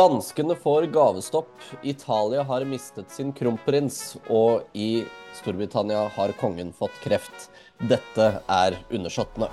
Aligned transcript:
Danskene 0.00 0.54
får 0.56 0.82
gavestopp, 0.82 1.50
Italia 1.82 2.42
har 2.42 2.64
mistet 2.64 3.10
sin 3.12 3.34
kronprins, 3.36 4.16
og 4.32 4.62
i 4.72 5.04
Storbritannia 5.36 6.06
har 6.14 6.32
kongen 6.40 6.70
fått 6.72 6.94
kreft. 7.02 7.50
Dette 7.90 8.28
er 8.48 8.78
Undersåttene. 8.88 9.50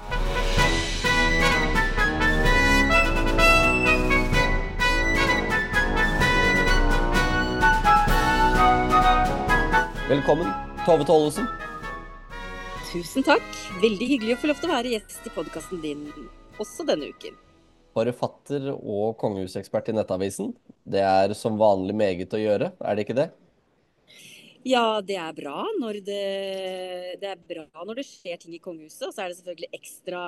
Velkommen, 10.08 10.54
Tove 10.86 11.10
Tollesen. 11.10 11.50
Tusen 12.94 13.28
takk. 13.28 13.44
Veldig 13.84 14.10
hyggelig 14.14 14.38
å 14.38 14.40
få 14.46 14.54
lov 14.54 14.64
til 14.64 14.72
å 14.72 14.78
være 14.78 14.96
gjest 14.96 15.28
i 15.28 15.36
podkasten 15.36 15.84
din 15.84 16.08
også 16.56 16.88
denne 16.88 17.12
uken. 17.12 17.36
Forfatter 17.98 18.70
og 18.76 19.18
kongehusekspert 19.22 19.90
i 19.90 19.98
Nettavisen. 19.98 20.54
Det 20.86 21.02
er 21.02 21.34
som 21.38 21.58
vanlig 21.60 21.98
meget 21.98 22.34
å 22.34 22.42
gjøre, 22.42 22.72
er 22.78 22.98
det 22.98 23.08
ikke 23.08 23.18
det? 23.18 23.30
Ja, 24.68 25.00
det 25.06 25.16
er 25.16 25.36
bra 25.36 25.62
når 25.80 26.00
det, 26.04 26.24
det, 27.22 27.30
er 27.30 27.44
bra 27.48 27.86
når 27.88 28.02
det 28.02 28.06
skjer 28.08 28.40
ting 28.42 28.56
i 28.58 28.62
kongehuset. 28.64 29.06
Og 29.08 29.14
så 29.16 29.24
er 29.24 29.32
det 29.32 29.38
selvfølgelig 29.38 29.70
ekstra 29.78 30.24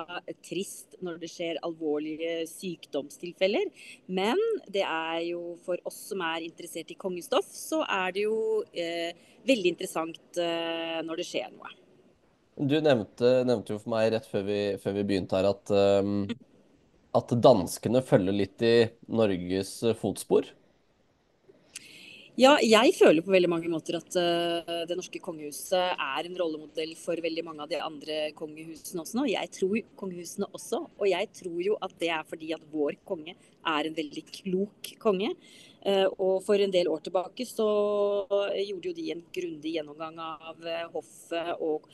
trist 0.46 0.96
når 1.04 1.18
det 1.20 1.30
skjer 1.32 1.60
alvorlige 1.66 2.46
sykdomstilfeller. 2.48 3.68
Men 4.08 4.40
det 4.70 4.86
er 4.86 5.18
jo 5.26 5.58
for 5.66 5.82
oss 5.88 5.98
som 6.12 6.24
er 6.24 6.46
interessert 6.46 6.92
i 6.94 6.98
kongestoff, 7.00 7.50
så 7.52 7.82
er 7.84 8.16
det 8.16 8.24
jo 8.24 8.38
eh, 8.72 9.12
veldig 9.48 9.74
interessant 9.74 10.40
eh, 10.40 11.00
når 11.04 11.20
det 11.20 11.28
skjer 11.28 11.52
noe. 11.52 11.76
Du 12.60 12.76
nevnte, 12.82 13.40
nevnte, 13.48 13.74
jo 13.74 13.80
for 13.80 13.92
meg 13.92 14.10
rett 14.14 14.26
før 14.28 14.42
vi, 14.44 14.60
før 14.80 14.96
vi 14.98 15.04
begynte 15.08 15.36
her 15.38 15.48
at, 15.48 15.70
um, 16.02 16.26
at 17.16 17.34
danskene 17.42 18.02
følger 18.06 18.36
litt 18.36 18.62
i 18.62 18.74
Norges 19.10 19.78
fotspor. 20.00 20.50
Ja, 22.40 22.54
jeg 22.62 22.94
føler 22.96 23.20
på 23.20 23.32
veldig 23.34 23.48
mange 23.52 23.68
måter 23.68 23.98
at 23.98 24.14
uh, 24.16 24.84
det 24.88 24.96
norske 24.96 25.20
kongehuset 25.20 25.74
er 25.92 26.28
en 26.28 26.36
rollemodell 26.38 26.94
for 26.96 27.20
veldig 27.20 27.42
mange 27.44 27.66
av 27.66 27.72
de 27.72 27.80
andre 27.82 28.20
kongehusene 28.38 29.02
også. 29.02 29.18
Og 29.24 29.28
jeg 29.28 29.50
tror 29.58 29.74
kongehusene 30.00 30.48
også. 30.48 30.80
Og 30.96 31.10
jeg 31.10 31.28
tror 31.36 31.58
jo 31.66 31.76
at 31.84 31.92
det 32.00 32.12
er 32.14 32.24
fordi 32.30 32.54
at 32.56 32.64
vår 32.72 32.96
konge 33.04 33.34
er 33.34 33.88
en 33.90 33.98
veldig 33.98 34.24
klok 34.30 34.92
konge. 35.02 35.34
Uh, 35.80 36.08
og 36.20 36.42
for 36.44 36.60
en 36.60 36.72
del 36.74 36.90
år 36.92 37.00
tilbake 37.06 37.46
så 37.48 37.68
gjorde 38.28 38.90
jo 38.90 38.96
de 38.96 39.06
en 39.14 39.22
grundig 39.32 39.74
gjennomgang 39.78 40.18
av 40.20 40.60
uh, 40.60 40.90
hoffet 40.92 41.54
og 41.64 41.88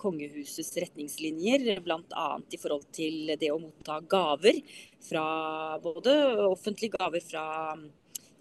kongehusets 0.00 0.74
retningslinjer, 0.82 1.78
bl.a. 1.84 2.26
i 2.50 2.60
forhold 2.60 2.88
til 2.94 3.32
det 3.38 3.52
å 3.54 3.60
motta 3.62 4.00
gaver 4.10 4.60
fra 5.04 5.24
både 5.82 6.18
offentlige 6.48 6.98
gaver 6.98 7.24
fra 7.24 7.46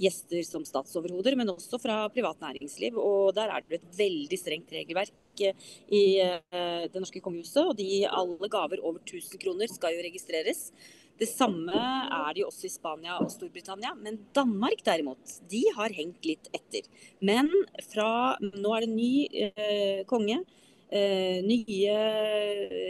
gjester 0.02 0.44
som 0.46 0.66
statsoverhoder, 0.66 1.36
men 1.38 1.52
også 1.52 1.80
fra 1.82 1.98
privat 2.14 2.40
næringsliv. 2.44 2.98
Og 3.02 3.34
der 3.38 3.52
er 3.54 3.66
det 3.66 3.80
et 3.80 3.90
veldig 3.98 4.40
strengt 4.40 4.74
regelverk 4.74 5.44
eh, 5.44 5.68
i 5.90 6.04
eh, 6.24 6.86
det 6.92 7.02
norske 7.02 7.22
kongehuset. 7.24 7.64
Og 7.66 7.76
de, 7.80 8.06
alle 8.08 8.52
gaver 8.52 8.84
over 8.84 9.02
1000 9.04 9.42
kroner 9.42 9.72
skal 9.72 9.98
jo 9.98 10.06
registreres. 10.06 10.70
Det 11.18 11.26
samme 11.30 11.74
er 11.74 12.34
det 12.36 12.44
jo 12.44 12.52
også 12.52 12.68
i 12.68 12.74
Spania 12.74 13.18
og 13.18 13.32
Storbritannia. 13.34 13.96
Men 13.98 14.20
Danmark 14.38 14.84
derimot, 14.86 15.40
de 15.50 15.64
har 15.78 15.96
hengt 15.96 16.26
litt 16.30 16.50
etter. 16.54 16.86
Men 17.26 17.50
fra 17.90 18.38
nå 18.44 18.76
er 18.76 18.86
det 18.86 18.94
ny 18.94 19.12
eh, 19.48 20.06
konge. 20.10 20.44
eh, 20.90 21.44
nye 21.44 21.96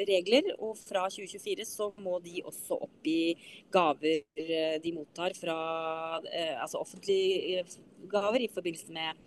regler, 0.06 0.52
og 0.60 0.76
fra 0.78 1.08
2024 1.10 1.66
så 1.66 1.88
må 2.04 2.20
de 2.22 2.44
også 2.46 2.78
opp 2.86 3.08
i 3.10 3.34
gaver 3.74 4.22
uh, 4.38 4.76
de 4.84 4.92
mottar 4.94 5.34
fra 5.34 6.22
eh, 6.30 6.54
Altså 6.62 6.78
offentlige 6.78 7.64
gaver 8.12 8.46
i 8.46 8.52
forbindelse 8.54 8.94
med, 8.94 9.18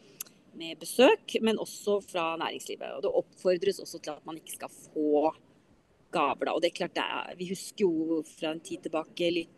med, 0.54 0.78
besøk, 0.78 1.34
men 1.42 1.58
også 1.58 1.98
fra 2.12 2.36
næringslivet. 2.36 2.94
Og 2.94 3.02
det 3.02 3.16
oppfordres 3.24 3.82
også 3.82 3.98
til 3.98 4.14
at 4.14 4.26
man 4.28 4.38
ikke 4.38 4.60
skal 4.60 4.70
få 4.70 5.32
gaver, 6.12 6.48
da. 6.48 6.54
Og 6.54 6.62
det 6.62 6.70
er 6.70 6.78
klart 6.82 6.98
det 6.98 7.06
er, 7.06 7.32
Vi 7.38 7.50
husker 7.52 7.86
jo 7.86 8.20
fra 8.26 8.54
en 8.54 8.62
tid 8.64 8.84
tilbake 8.86 9.32
litt 9.34 9.56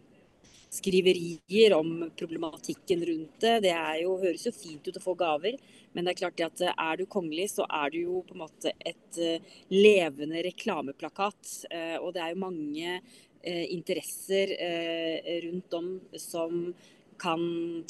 skriverier 0.73 1.75
om 1.77 2.11
problematikken 2.17 3.03
rundt 3.05 3.41
det. 3.45 3.59
Det 3.67 3.75
jo, 4.01 4.15
høres 4.23 4.47
jo 4.47 4.55
fint 4.57 4.87
ut 4.89 4.97
å 4.97 5.05
få 5.05 5.15
gaver, 5.21 5.59
men 5.93 6.07
det 6.07 6.15
er 6.15 6.21
klart 6.23 6.41
at 6.47 6.63
eh, 6.65 6.73
er 6.73 6.97
du 6.97 7.05
kongelig, 7.13 7.51
så 7.57 7.67
er 7.69 7.93
du 7.93 7.99
jo 8.07 8.23
på 8.25 8.37
en 8.37 8.45
måte 8.47 8.73
et 8.81 9.21
uh, 9.21 9.53
levende 9.75 10.41
reklameplakat. 10.49 11.53
Uh, 11.69 11.99
og 12.01 12.15
det 12.17 12.25
er 12.25 12.33
jo 12.33 12.47
mange 12.47 12.97
interesser 13.43 14.53
rundt 15.43 15.75
om 15.75 15.87
som 16.15 16.61
kan 17.19 17.41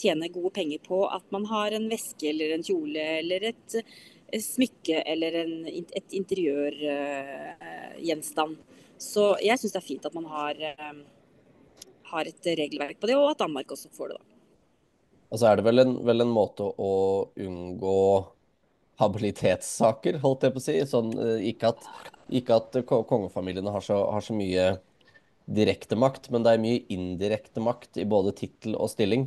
tjene 0.00 0.30
gode 0.32 0.48
penger 0.56 0.80
på 0.80 1.02
at 1.12 1.26
man 1.34 1.44
har 1.50 1.76
en 1.76 1.90
veske 1.90 2.30
eller 2.30 2.54
en 2.54 2.64
kjole 2.64 3.04
eller 3.18 3.44
et 3.50 3.76
smykke 4.40 5.02
eller 5.02 5.32
en, 5.42 5.66
et 5.68 6.12
interiørgjenstand. 6.16 8.56
Så 9.02 9.36
jeg 9.42 9.58
syns 9.58 9.72
det 9.74 9.82
er 9.82 9.90
fint 9.90 10.06
at 10.08 10.16
man 10.16 10.26
har 10.30 10.54
har 12.12 12.28
et 12.28 12.52
regelverk 12.58 13.00
på 13.00 13.08
det, 13.08 13.16
og 13.16 13.32
at 13.32 13.42
Danmark 13.42 13.72
også 13.72 13.90
får 13.96 14.12
det. 14.12 14.20
da. 14.20 14.28
Altså 15.32 15.48
er 15.48 15.58
det 15.58 15.64
vel 15.64 15.82
en, 15.82 15.96
vel 16.04 16.24
en 16.24 16.32
måte 16.32 16.68
å 16.68 16.92
unngå 17.40 17.98
habilitetssaker, 19.00 20.20
holdt 20.22 20.46
jeg 20.46 20.54
på 20.54 20.60
å 20.60 20.66
si. 20.66 20.78
Sånn, 20.88 21.12
eh, 21.16 21.46
ikke, 21.52 21.72
at, 21.72 22.10
ikke 22.28 22.58
at 22.60 22.80
kongefamiliene 22.88 23.72
har 23.72 23.84
så, 23.84 24.02
har 24.12 24.24
så 24.24 24.36
mye 24.36 24.74
direkte 25.52 25.96
makt, 25.98 26.28
men 26.30 26.44
det 26.44 26.52
er 26.52 26.62
mye 26.62 26.82
indirekte 26.92 27.64
makt 27.64 27.98
i 27.98 28.06
både 28.08 28.34
tittel 28.38 28.76
og 28.76 28.92
stilling. 28.92 29.26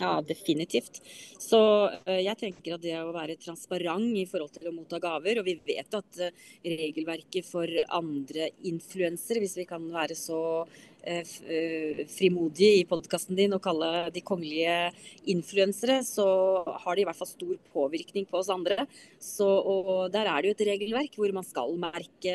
Ja, 0.00 0.16
definitivt. 0.26 0.98
Så 1.38 1.58
uh, 1.86 2.16
jeg 2.18 2.34
tenker 2.40 2.74
at 2.74 2.82
det 2.82 2.96
å 2.98 3.12
være 3.14 3.36
transparent 3.38 4.16
i 4.18 4.24
forhold 4.26 4.50
til 4.56 4.66
å 4.66 4.72
motta 4.74 4.98
gaver, 4.98 5.38
og 5.38 5.46
vi 5.46 5.54
vet 5.68 5.94
at 5.94 6.18
uh, 6.18 6.48
regelverket 6.66 7.46
for 7.46 7.70
andre 7.94 8.48
influensere, 8.66 9.38
hvis 9.44 9.54
vi 9.60 9.68
kan 9.70 9.86
være 9.94 10.16
så 10.18 10.40
uh, 10.66 12.02
frimodige 12.10 12.80
i 12.80 12.88
podkasten 12.90 13.38
din 13.38 13.54
og 13.54 13.62
kalle 13.62 14.08
de 14.14 14.24
kongelige 14.26 14.90
influensere, 15.30 16.00
så 16.02 16.26
har 16.66 16.98
de 16.98 17.06
i 17.06 17.06
hvert 17.06 17.22
fall 17.22 17.30
stor 17.30 17.54
påvirkning 17.76 18.26
på 18.26 18.42
oss 18.42 18.50
andre. 18.50 18.88
Så, 19.22 19.46
og 19.46 20.10
der 20.10 20.26
er 20.26 20.42
det 20.42 20.50
jo 20.50 20.58
et 20.58 20.68
regelverk 20.72 21.22
hvor 21.22 21.38
man 21.38 21.46
skal 21.46 21.78
merke 21.78 22.34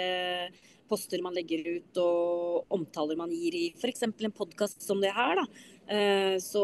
poster 0.89 1.21
man 1.23 1.35
legger 1.37 1.65
ut 1.77 1.99
og 2.01 2.73
omtaler 2.73 3.19
man 3.19 3.31
gir 3.33 3.55
i 3.57 3.65
f.eks. 3.77 4.07
en 4.09 4.35
podkast 4.35 4.85
som 4.85 5.01
det 5.03 5.13
her, 5.15 5.39
da, 5.39 5.45
eh, 5.45 5.78
så 6.41 6.63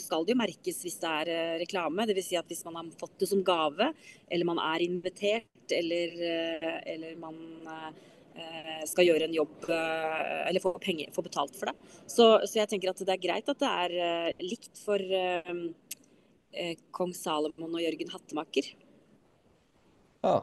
skal 0.00 0.24
det 0.24 0.32
jo 0.32 0.40
merkes 0.40 0.78
hvis 0.84 0.96
det 1.02 1.10
er 1.10 1.30
eh, 1.32 1.56
reklame. 1.60 2.06
Dvs. 2.08 2.30
Si 2.30 2.38
at 2.38 2.48
hvis 2.48 2.64
man 2.64 2.78
har 2.78 2.88
fått 3.00 3.18
det 3.20 3.28
som 3.28 3.42
gave, 3.44 3.90
eller 4.32 4.48
man 4.48 4.60
er 4.62 4.84
invitert, 4.86 5.48
eller, 5.72 6.16
eh, 6.28 6.78
eller 6.94 7.20
man 7.20 7.36
skal 8.88 9.04
gjøre 9.04 9.26
en 9.26 9.34
jobb 9.36 9.66
eller 9.68 10.62
få, 10.64 10.70
penger, 10.80 11.10
få 11.12 11.20
betalt 11.20 11.52
for 11.52 11.68
det. 11.68 11.90
Så, 12.08 12.24
så, 12.48 12.54
jeg 12.62 12.70
tenker 12.70 12.88
at 12.88 13.02
det 13.04 13.12
er 13.12 13.20
greit 13.20 13.50
at 13.52 13.60
det 13.60 13.68
er 13.68 14.40
likt 14.40 14.80
for 14.80 15.04
kong 16.96 17.12
Salomon 17.12 17.76
og 17.76 17.84
Jørgen 17.84 18.14
Hattemaker. 18.14 18.70
Ja. 20.24 20.38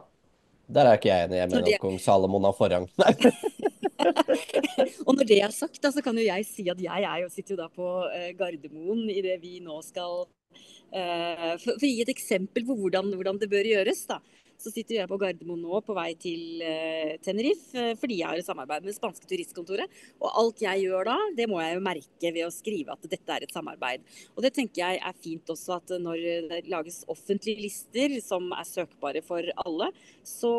Der 0.70 0.86
er 0.86 1.00
ikke 1.00 1.10
jeg 1.10 1.26
enig. 1.26 1.40
Jeg 1.40 1.50
mener 1.50 1.72
at 1.74 1.82
kong 1.82 1.98
Salomon 1.98 2.46
har 2.46 2.54
forrang. 2.54 2.86
og 5.06 5.14
når 5.16 5.28
det 5.28 5.40
er 5.44 5.54
sagt, 5.54 5.80
da, 5.82 5.92
så 5.94 6.02
kan 6.04 6.18
jo 6.18 6.26
jeg 6.26 6.46
si 6.48 6.66
at 6.72 6.80
jeg 6.82 7.06
jeg 7.06 7.32
sitter 7.32 7.54
jo 7.54 7.62
da 7.62 7.70
på 7.72 7.88
uh, 8.06 8.28
Gardermoen 8.38 9.06
i 9.12 9.20
det 9.24 9.38
vi 9.42 9.58
nå 9.64 9.80
skal 9.86 10.24
uh, 10.24 11.54
for, 11.60 11.72
for, 11.74 11.86
å 11.86 11.90
gi 11.90 12.04
et 12.04 12.12
eksempel 12.12 12.66
på 12.68 12.76
hvordan, 12.80 13.12
hvordan 13.16 13.40
det 13.42 13.50
bør 13.52 13.72
gjøres. 13.74 14.04
da 14.10 14.20
så 14.60 14.72
sitter 14.72 14.98
jeg 14.98 15.10
på 15.10 15.18
Gardermoen 15.20 15.62
nå 15.64 15.80
på 15.84 15.96
vei 15.96 16.10
til 16.20 16.62
uh, 16.64 17.16
Tenerife 17.24 17.74
uh, 17.74 17.94
fordi 18.00 18.20
jeg 18.20 18.28
har 18.28 18.40
et 18.40 18.46
samarbeid 18.46 18.84
med 18.84 18.92
det 18.92 18.96
spanske 18.98 19.28
turistkontoret. 19.30 20.00
Og 20.20 20.40
alt 20.42 20.64
jeg 20.64 20.84
gjør 20.86 21.10
da, 21.10 21.16
det 21.36 21.48
må 21.50 21.60
jeg 21.62 21.76
jo 21.76 21.84
merke 21.84 22.32
ved 22.36 22.46
å 22.46 22.52
skrive 22.54 22.96
at 22.96 23.08
dette 23.10 23.36
er 23.36 23.46
et 23.46 23.54
samarbeid. 23.54 24.04
Og 24.36 24.44
det 24.44 24.52
tenker 24.56 24.82
jeg 24.82 25.00
er 25.10 25.20
fint 25.20 25.54
også 25.54 25.78
at 25.78 25.94
når 26.02 26.26
det 26.50 26.64
lages 26.70 27.02
offentlige 27.10 27.64
lister 27.64 28.18
som 28.24 28.50
er 28.56 28.68
søkbare 28.68 29.24
for 29.26 29.46
alle, 29.64 29.90
så 30.26 30.52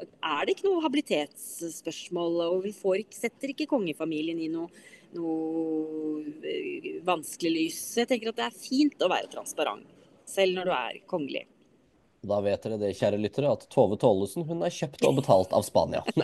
er 0.00 0.46
det 0.46 0.56
ikke 0.56 0.68
noe 0.70 0.84
habilitetsspørsmål. 0.86 2.40
Og 2.56 2.64
vi 2.68 2.74
får, 2.76 3.04
setter 3.14 3.52
ikke 3.52 3.68
kongefamilien 3.70 4.40
i 4.40 4.50
noe 4.52 4.70
noe 5.16 6.22
eh, 6.46 7.00
vanskelig 7.06 7.54
lys. 7.56 7.78
Så 7.92 8.04
jeg 8.04 8.12
tenker 8.12 8.32
at 8.32 8.40
det 8.40 8.46
er 8.48 8.60
fint 8.60 9.02
å 9.02 9.10
være 9.10 9.30
transparent, 9.32 9.88
selv 10.28 10.58
når 10.58 10.70
du 10.70 10.76
er 10.76 11.00
kongelig. 11.10 11.46
Da 12.20 12.40
vet 12.44 12.62
dere 12.66 12.76
det, 12.80 12.92
kjære 12.98 13.16
lyttere, 13.20 13.52
at 13.54 13.64
Tove 13.72 13.96
Tollesen 14.00 14.44
hun 14.48 14.60
er 14.66 14.74
kjøpt 14.74 15.06
og 15.08 15.16
betalt 15.22 15.54
av 15.56 15.64
Spania. 15.64 16.02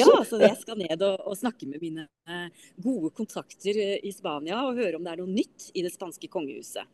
ja, 0.00 0.10
så 0.28 0.40
jeg 0.42 0.56
skal 0.60 0.76
ned 0.82 1.00
og, 1.00 1.22
og, 1.24 1.32
snakke 1.40 1.68
med 1.70 1.80
mine 1.80 2.04
eh, 2.28 2.66
gode 2.84 3.14
kontakter 3.16 3.80
eh, 3.80 3.96
i 4.04 4.12
Spania 4.12 4.60
og 4.66 4.76
høre 4.76 4.98
om 4.98 5.06
det 5.06 5.14
er 5.14 5.22
noe 5.22 5.32
nytt 5.32 5.70
i 5.72 5.84
det 5.86 5.94
spanske 5.94 6.28
kongehuset. 6.28 6.84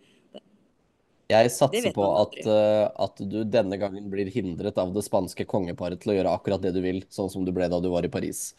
Jeg 1.31 1.51
satser 1.55 1.93
på 1.95 2.07
at, 2.19 2.39
uh, 2.47 2.87
at, 3.05 3.21
du 3.23 3.43
denne 3.47 3.77
gangen 3.79 4.09
blir 4.11 4.31
hindret 4.35 4.79
av 4.83 4.91
det 4.95 5.05
spanske 5.07 5.47
kongeparet 5.51 6.01
til 6.03 6.11
å 6.11 6.17
gjøre 6.17 6.33
akkurat 6.35 6.63
det 6.65 6.73
du 6.75 6.81
vil, 6.83 7.05
sånn 7.11 7.31
som 7.31 7.45
du 7.47 7.53
ble 7.55 7.69
da 7.71 7.79
du 7.83 7.87
var 7.93 8.07
i 8.07 8.11
Paris. 8.11 8.51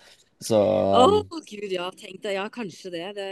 Så 0.41 0.57
Å, 0.57 1.21
gud, 1.45 1.69
ja. 1.69 1.85
Tenk 1.93 2.23
deg. 2.23 2.33
Ja, 2.39 2.47
kanskje 2.53 2.91
det. 2.93 3.05
det. 3.17 3.29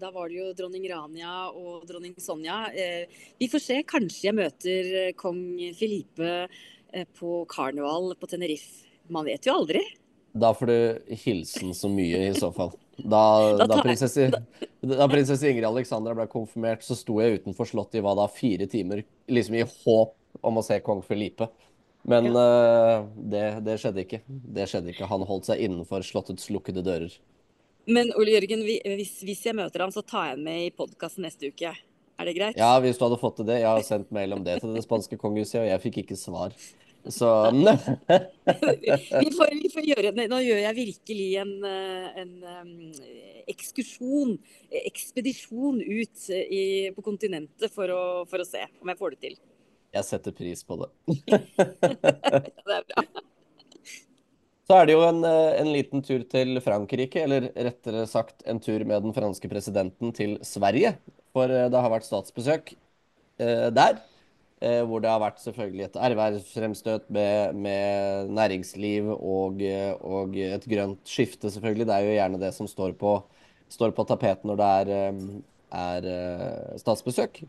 Da 0.00 0.10
var 0.14 0.30
det 0.30 0.38
jo 0.38 0.54
dronning 0.56 0.86
Rania 0.88 1.50
og 1.50 1.84
dronning 1.88 2.16
Sonja. 2.22 2.62
Eh, 2.72 3.12
vi 3.36 3.50
får 3.52 3.62
se. 3.62 3.82
Kanskje 3.88 4.30
jeg 4.30 4.38
møter 4.38 4.90
eh, 5.02 5.12
kong 5.20 5.42
Filipe 5.76 6.32
eh, 6.46 7.06
på 7.18 7.42
karneval 7.52 8.14
på 8.16 8.30
Tenerife. 8.30 8.86
Man 9.12 9.28
vet 9.28 9.46
jo 9.46 9.58
aldri. 9.60 9.84
Da 10.36 10.52
får 10.56 10.72
du 10.72 11.14
hilsen 11.24 11.76
så 11.76 11.88
mye, 11.92 12.26
i 12.30 12.34
så 12.36 12.50
fall. 12.52 12.72
Da, 12.96 13.22
Da 13.56 13.68
da, 13.68 13.78
prinsesse, 13.84 14.26
da 14.80 15.08
prinsesse 15.12 15.48
Ingrid 15.48 15.68
Alexandra 15.68 16.16
ble 16.16 16.26
konfirmert, 16.32 16.84
så 16.84 16.96
sto 16.96 17.20
jeg 17.20 17.42
utenfor 17.42 17.68
slottet 17.68 18.00
i 18.00 18.04
hva 18.04 18.16
da, 18.16 18.26
fire 18.32 18.68
timer, 18.68 19.04
liksom 19.32 19.56
i 19.60 19.64
håp 19.64 20.16
om 20.44 20.60
å 20.60 20.64
se 20.64 20.80
kong 20.84 21.00
Felipe. 21.04 21.48
Men 22.06 22.28
uh, 22.36 23.06
det, 23.18 23.44
det 23.66 23.78
skjedde 23.82 24.04
ikke. 24.04 24.20
Det 24.28 24.68
skjedde 24.70 24.92
ikke. 24.92 25.08
Han 25.10 25.24
holdt 25.26 25.48
seg 25.48 25.62
innenfor 25.66 26.04
slottets 26.06 26.46
lukkede 26.54 26.84
dører. 26.86 27.14
Men 27.90 28.10
Ole 28.18 28.34
Jørgen, 28.34 28.62
vi- 28.66 28.80
hvis, 28.98 29.18
hvis 29.26 29.44
jeg 29.46 29.58
møter 29.58 29.82
ham, 29.84 29.92
så 29.94 30.02
tar 30.06 30.32
jeg 30.32 30.40
med 30.42 30.64
i 30.68 30.72
podkasten 30.74 31.26
neste 31.26 31.50
uke. 31.50 31.74
Er 32.16 32.28
det 32.28 32.34
greit? 32.38 32.58
Ja, 32.58 32.72
hvis 32.80 32.98
du 32.98 33.04
hadde 33.04 33.20
fått 33.20 33.36
til 33.40 33.48
det. 33.50 33.60
Jeg 33.60 33.68
har 33.68 33.84
sendt 33.86 34.10
mail 34.14 34.32
om 34.38 34.42
det 34.46 34.60
til 34.62 34.74
det 34.74 34.82
spanske 34.86 35.18
kongehuset, 35.20 35.60
og 35.60 35.68
jeg 35.68 35.82
fikk 35.82 35.98
ikke 36.04 36.18
svar. 36.18 36.54
Så 37.06 37.28
vi, 39.22 39.28
får, 39.36 39.52
vi 39.54 39.70
får 39.74 39.84
gjøre 39.90 40.14
det. 40.16 40.28
Nå 40.30 40.40
gjør 40.42 40.62
jeg 40.64 40.78
virkelig 40.78 41.26
en, 41.42 41.52
en, 41.66 42.32
en 42.54 42.72
eh, 43.02 43.42
ekskursjon, 43.52 44.32
eh, 44.70 44.86
ekspedisjon 44.88 45.82
ut 45.82 46.30
eh, 46.34 46.46
i, 46.50 46.64
på 46.96 47.04
kontinentet 47.06 47.70
for 47.74 47.92
å, 47.94 48.02
for 48.30 48.42
å 48.42 48.48
se 48.48 48.64
om 48.80 48.90
jeg 48.90 49.00
får 49.02 49.14
det 49.14 49.22
til. 49.28 49.38
Jeg 49.96 50.08
setter 50.10 50.36
pris 50.36 50.62
på 50.68 50.78
det. 50.82 50.90
Det 52.66 52.74
er 52.76 52.84
bra. 52.90 53.04
Så 54.66 54.74
er 54.80 54.88
det 54.88 54.96
jo 54.96 55.02
en, 55.06 55.20
eh, 55.24 55.60
en 55.60 55.68
liten 55.70 56.02
tur 56.02 56.24
til 56.30 56.58
Frankrike, 56.64 57.20
eller 57.22 57.50
rettere 57.68 58.02
sagt 58.10 58.42
en 58.50 58.58
tur 58.62 58.82
med 58.84 59.04
den 59.04 59.14
franske 59.14 59.48
presidenten 59.50 60.10
til 60.16 60.38
Sverige. 60.46 60.96
For 61.36 61.50
eh, 61.54 61.68
det 61.70 61.82
har 61.84 61.92
vært 61.92 62.06
statsbesøk 62.08 62.72
eh, 63.38 63.68
der. 63.76 64.00
eh, 64.62 64.82
Hvor 64.88 65.02
det 65.04 65.10
har 65.12 65.22
vært 65.22 65.42
selvfølgelig 65.44 65.86
et 65.88 65.98
ervervsfremstøt 66.10 67.10
med, 67.14 67.54
med 67.66 68.32
næringsliv 68.38 69.12
og, 69.16 69.62
eh, 69.62 69.94
og 70.02 70.36
et 70.38 70.66
grønt 70.70 71.02
skifte, 71.06 71.50
selvfølgelig. 71.54 71.86
Det 71.90 71.94
er 71.98 72.08
jo 72.08 72.16
gjerne 72.18 72.42
det 72.42 72.54
som 72.58 72.70
står 72.70 72.96
på, 72.98 73.18
står 73.70 73.94
på 73.98 74.06
tapeten 74.10 74.50
når 74.50 74.62
det 74.62 74.72
er, 74.80 75.20
er 75.76 76.78
statsbesøk. 76.82 77.44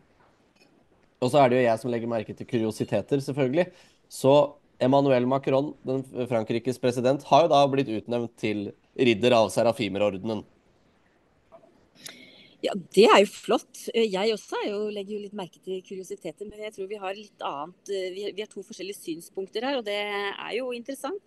Og 1.22 1.32
så 1.34 1.42
er 1.42 1.50
det 1.50 1.60
jo 1.60 1.66
jeg 1.66 1.82
som 1.82 1.92
legger 1.92 2.12
merke 2.12 2.36
til 2.38 2.50
kuriositeter, 2.50 3.22
selvfølgelig. 3.26 3.70
Så 4.10 4.34
Emmanuel 4.80 5.26
Macron, 5.30 5.72
den 5.88 6.04
Frankrikes 6.30 6.78
president, 6.80 7.26
har 7.32 7.46
jo 7.46 7.54
da 7.54 7.64
blitt 7.72 7.90
utnevnt 7.90 8.36
til 8.38 8.70
ridder 8.98 9.34
av 9.40 9.50
Serafimerordenen. 9.54 10.44
Ja, 12.66 12.74
det 12.74 13.06
er 13.06 13.20
jo 13.22 13.30
flott. 13.30 13.84
Jeg 13.94 14.34
også 14.34 14.60
jo, 14.66 14.80
legger 14.94 15.14
jo 15.14 15.24
litt 15.28 15.36
merke 15.38 15.60
til 15.62 15.82
kuriositeter, 15.86 16.48
men 16.50 16.64
jeg 16.66 16.74
tror 16.74 16.88
vi 16.90 17.02
har 17.02 17.14
litt 17.14 17.44
annet 17.46 17.92
eh, 17.94 18.08
Vi, 18.16 18.42
har 18.42 18.50
to 18.50 18.64
forskjellige 18.66 18.98
synspunkter 18.98 19.68
her, 19.68 19.78
og 19.78 19.86
det 19.86 19.98
er 19.98 20.56
jo 20.58 20.72
interessant. 20.74 21.22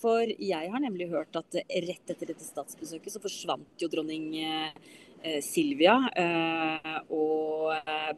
For 0.00 0.28
jeg 0.28 0.68
har 0.68 0.82
nemlig 0.84 1.08
hørt 1.12 1.36
at 1.40 1.56
rett 1.56 2.12
etter 2.12 2.28
dette 2.28 2.44
statsbesøket 2.44 3.14
så 3.14 3.22
forsvant 3.22 3.80
jo 3.80 3.88
dronning 3.88 4.28
eh, 4.36 5.40
Silvia 5.40 5.96
eh, 6.20 6.93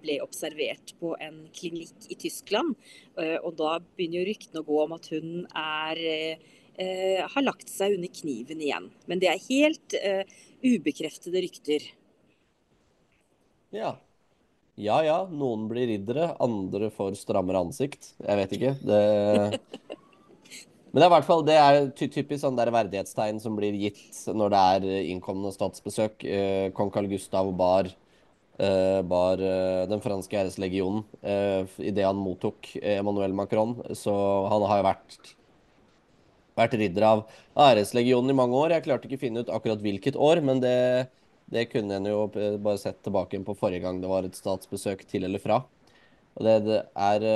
ble 0.01 0.19
observert 0.25 0.95
på 1.01 1.15
en 1.23 1.45
klinikk 1.57 2.09
i 2.13 2.19
Tyskland. 2.21 2.77
Eh, 3.19 3.37
og 3.41 3.57
da 3.59 3.77
begynner 3.81 4.27
ryktene 4.29 4.63
å 4.63 4.67
gå 4.67 4.81
om 4.85 4.97
at 4.97 5.11
hun 5.13 5.45
er 5.51 6.01
eh, 6.03 7.23
har 7.23 7.45
lagt 7.45 7.71
seg 7.73 7.97
under 7.97 8.13
kniven 8.13 8.63
igjen. 8.63 8.91
Men 9.11 9.23
det 9.23 9.31
er 9.33 9.47
helt 9.49 9.97
eh, 10.01 10.25
ubekreftede 10.65 11.45
rykter. 11.45 11.87
Ja. 13.75 13.97
Ja 14.77 14.99
ja, 15.01 15.21
noen 15.33 15.71
blir 15.71 15.89
riddere, 15.89 16.35
andre 16.43 16.91
får 16.93 17.15
strammere 17.17 17.63
ansikt. 17.65 18.13
Jeg 18.21 18.43
vet 18.43 18.59
ikke. 18.59 18.75
Det 18.85 19.01
Men 20.93 21.03
det 21.03 21.05
er 21.05 21.11
i 21.11 21.13
hvert 21.13 21.27
fall 21.29 21.43
det 21.45 21.55
er 21.61 21.79
typisk 21.93 22.41
sånn 22.41 22.57
der 22.57 22.71
verdighetstegn 22.73 23.37
som 23.43 23.57
blir 23.59 23.75
gitt 23.77 24.17
når 24.33 24.53
det 24.53 24.61
er 24.77 24.87
innkommende 25.11 25.53
statsbesøk. 25.53 26.25
Kong 26.77 26.93
Carl 26.95 27.09
Gustav 27.11 27.51
bar, 27.59 27.91
eh, 28.59 29.01
bar 29.07 29.43
eh, 29.43 29.87
den 29.91 30.03
franske 30.05 30.39
æreslegionen 30.41 31.05
eh, 31.23 31.69
idet 31.91 32.07
han 32.07 32.21
mottok 32.21 32.73
eh, 32.83 32.99
Emmanuel 33.01 33.35
Macron. 33.37 33.77
Så 33.95 34.15
han 34.53 34.67
har 34.71 34.83
jo 34.83 34.89
vært 34.91 35.35
vært 36.57 36.75
ridder 36.81 37.05
av 37.05 37.23
æreslegionen 37.67 38.33
i 38.33 38.37
mange 38.39 38.57
år. 38.57 38.77
Jeg 38.77 38.87
klarte 38.87 39.09
ikke 39.09 39.19
å 39.21 39.25
finne 39.27 39.45
ut 39.45 39.53
akkurat 39.53 39.83
hvilket 39.85 40.17
år, 40.17 40.41
men 40.45 40.63
det, 40.65 40.77
det 41.53 41.67
kunne 41.73 41.99
en 41.99 42.09
jo 42.11 42.25
eh, 42.35 42.57
bare 42.63 42.81
sett 42.81 43.03
tilbake 43.05 43.41
på 43.45 43.57
forrige 43.59 43.85
gang 43.85 44.01
det 44.03 44.11
var 44.13 44.27
et 44.29 44.39
statsbesøk 44.39 45.05
til 45.11 45.29
eller 45.29 45.43
fra. 45.43 45.63
Og 46.37 46.45
det, 46.49 46.57
det 46.67 46.83
er 46.97 47.29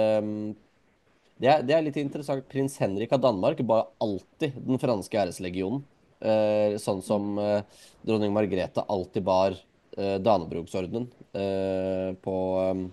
det 1.41 1.49
er, 1.49 1.63
det 1.65 1.75
er 1.77 1.85
litt 1.87 1.97
interessant. 2.01 2.45
Prins 2.53 2.77
Henrik 2.83 3.15
av 3.17 3.23
Danmark 3.25 3.63
bar 3.69 3.89
alltid 4.05 4.59
den 4.67 4.81
franske 4.83 5.21
æreslegionen. 5.23 5.83
Eh, 6.21 6.77
sånn 6.77 7.01
som 7.01 7.39
eh, 7.41 7.63
dronning 8.05 8.35
Margrethe 8.37 8.85
alltid 8.93 9.25
bar 9.25 9.57
eh, 9.99 10.17
Danebrogsordenen 10.23 11.07
eh, 11.33 12.15
på, 12.23 12.35
ehm, 12.65 12.85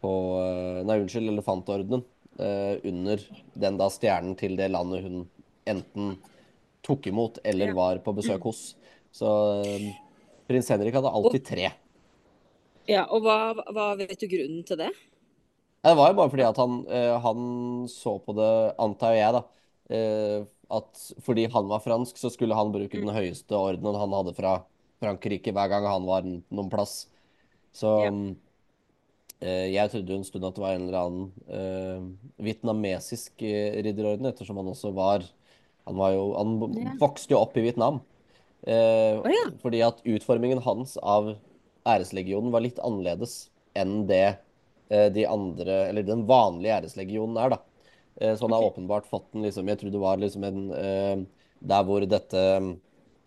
på 0.00 0.12
eh, 0.40 0.80
Nei, 0.86 0.98
unnskyld, 1.02 1.30
elefantordenen. 1.34 2.04
eh, 2.38 2.76
under 2.90 3.20
den 3.54 3.76
da 3.78 3.88
stjernen 3.94 4.34
til 4.38 4.56
det 4.58 4.68
landet 4.74 5.04
hun 5.06 5.20
enten 5.70 6.16
tok 6.84 7.06
imot 7.10 7.38
eller 7.44 7.72
var 7.76 8.00
på 8.04 8.14
besøk 8.16 8.42
hos. 8.48 8.74
Så 9.14 9.30
eh, 9.64 9.88
prins 10.48 10.70
Henrik 10.72 10.94
hadde 10.98 11.12
alltid 11.14 11.46
tre. 11.46 11.70
Ja, 12.92 13.02
og 13.16 13.24
hva, 13.26 13.36
hva 13.76 13.86
vet 14.00 14.16
du 14.24 14.28
grunnen 14.34 14.64
til 14.70 14.80
det? 14.84 14.90
Det 15.84 15.92
var 15.98 16.10
jo 16.10 16.16
bare 16.16 16.30
fordi 16.32 16.44
at 16.48 16.56
han, 16.60 16.76
eh, 16.88 17.14
han 17.20 17.40
så 17.92 18.14
på 18.24 18.32
det, 18.38 18.46
antar 18.80 19.12
jeg, 19.18 19.32
da. 19.36 19.42
eh, 19.92 20.46
at 20.72 21.02
fordi 21.26 21.44
han 21.52 21.68
var 21.68 21.82
fransk, 21.84 22.16
så 22.16 22.30
skulle 22.32 22.56
han 22.56 22.72
bruke 22.72 22.96
den 23.02 23.12
høyeste 23.12 23.52
ordenen 23.58 23.98
han 24.00 24.14
hadde 24.16 24.32
fra 24.38 24.54
Frankrike 25.04 25.52
hver 25.54 25.70
gang 25.72 25.86
han 25.88 26.08
var 26.08 26.24
noen 26.26 26.72
plass. 26.72 27.04
Så 27.74 27.92
Ja. 28.04 28.10
eh, 29.44 29.68
jeg 29.74 29.90
trodde 29.92 30.12
jo 30.12 30.18
en 30.20 30.24
stund 30.26 30.44
at 30.48 30.56
det 30.56 30.62
var 30.64 30.74
en 30.74 30.88
eller 30.88 31.00
annen 31.04 31.32
eh, 31.48 32.00
vietnamesisk 32.48 33.42
eh, 33.44 33.80
ridderorden, 33.84 34.26
ettersom 34.30 34.56
han 34.60 34.72
også 34.72 34.94
var 34.96 35.26
Han 35.86 35.96
var 36.00 36.14
jo 36.14 36.22
Han 36.38 36.52
Ja. 36.80 36.92
vokste 37.00 37.34
jo 37.34 37.42
opp 37.44 37.56
i 37.60 37.64
Vietnam. 37.66 38.00
Eh, 38.64 39.20
oh, 39.20 39.28
ja. 39.28 39.50
fordi 39.60 39.82
at 39.84 39.98
utformingen 40.08 40.62
hans 40.64 40.96
av 41.02 41.34
æreslegionen 41.84 42.50
var 42.54 42.64
litt 42.64 42.78
annerledes 42.80 43.50
enn 43.76 44.06
det 44.08 44.38
eh, 44.88 45.10
de 45.12 45.26
andre, 45.28 45.90
eller 45.90 46.06
den 46.08 46.22
vanlige 46.24 46.78
æreslegionen 46.78 47.36
er, 47.36 47.52
da. 47.52 47.58
Eh, 48.16 48.32
så 48.32 48.46
han 48.46 48.54
har 48.56 48.64
okay. 48.64 48.70
åpenbart 48.72 49.10
fått 49.10 49.26
den 49.34 49.44
liksom 49.44 49.68
Jeg 49.68 49.82
tror 49.82 49.92
det 49.92 50.00
var 50.00 50.16
liksom 50.22 50.44
en 50.48 50.60
Der 51.60 51.84
hvor 51.84 52.04
dette 52.06 52.42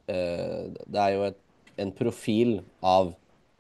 Det 0.08 1.02
er 1.04 1.12
jo 1.14 1.24
et, 1.28 1.38
en 1.78 1.94
profil 1.96 2.60
av 2.82 3.14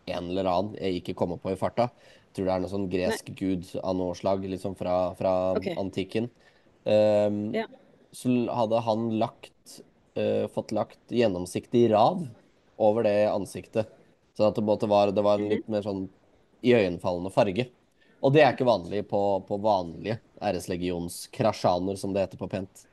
en 0.07 0.29
eller 0.31 0.47
annen 0.49 0.77
jeg 0.79 1.01
ikke 1.01 1.17
kommer 1.19 1.39
på 1.41 1.51
i 1.53 1.59
farta. 1.59 1.89
Jeg 2.27 2.37
tror 2.37 2.47
det 2.47 2.55
er 2.55 2.63
noe 2.63 2.71
sånn 2.71 2.89
gresk 2.91 3.31
gud 3.37 3.67
av 3.81 3.97
noe 3.97 4.15
slag, 4.17 4.45
liksom 4.47 4.75
fra, 4.79 4.97
fra 5.19 5.33
okay. 5.57 5.75
antikken. 5.79 6.31
Um, 6.83 7.49
Ja. 7.55 7.67
Så 8.15 8.31
hadde 8.55 8.79
han 8.81 9.09
lagt 9.19 9.73
uh, 10.17 10.47
fått 10.49 10.71
lagt 10.73 11.11
gjennomsiktig 11.11 11.89
rad 11.91 12.23
over 12.79 13.03
det 13.03 13.27
ansiktet. 13.29 13.91
Så 14.37 14.47
at 14.47 14.55
det, 14.55 14.87
var, 14.87 15.11
det 15.11 15.25
var 15.25 15.41
en 15.41 15.51
litt 15.51 15.67
mer 15.69 15.83
sånn 15.85 16.05
iøynefallende 16.65 17.33
farge. 17.33 17.67
Og 18.23 18.33
det 18.33 18.41
er 18.43 18.55
ikke 18.55 18.69
vanlig 18.69 19.03
på, 19.11 19.21
på 19.45 19.59
vanlige 19.61 20.17
æreslegionskrasjaner, 20.41 21.97
som 21.99 22.13
det 22.15 22.25
heter 22.25 22.39
på 22.39 22.49
pent. 22.49 22.85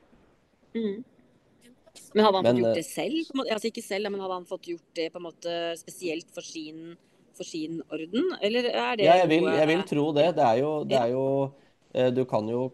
Mm. 0.75 1.03
Men 2.13 2.25
hadde 2.25 2.39
han 2.39 2.45
Men, 2.45 2.55
fått 2.55 2.59
eh, 2.59 2.65
gjort 2.65 2.79
det 2.79 2.87
selv? 2.87 3.43
Altså 3.45 3.69
ikke 3.71 3.83
selv, 3.85 4.11
men 4.11 4.23
hadde 4.23 4.39
han 4.39 4.47
fått 4.49 4.69
gjort 4.71 4.97
det 4.97 5.09
på 5.13 5.21
en 5.21 5.27
måte 5.27 5.55
spesielt 5.79 6.29
for 6.35 6.45
sin, 6.45 6.95
for 7.37 7.47
sin 7.47 7.81
orden? 7.89 8.29
Eller 8.41 8.69
er 8.71 8.99
det 8.99 9.07
Ja, 9.07 9.17
jeg 9.23 9.31
vil, 9.33 9.49
jeg 9.51 9.71
vil 9.71 9.85
tro 9.89 10.05
det. 10.17 10.27
Det 10.37 10.45
er 10.45 10.61
jo, 10.61 10.71
det 10.87 10.99
er 10.99 11.13
jo 11.13 11.25
eh, 11.93 12.11
Du 12.15 12.23
kan 12.29 12.47
jo 12.51 12.67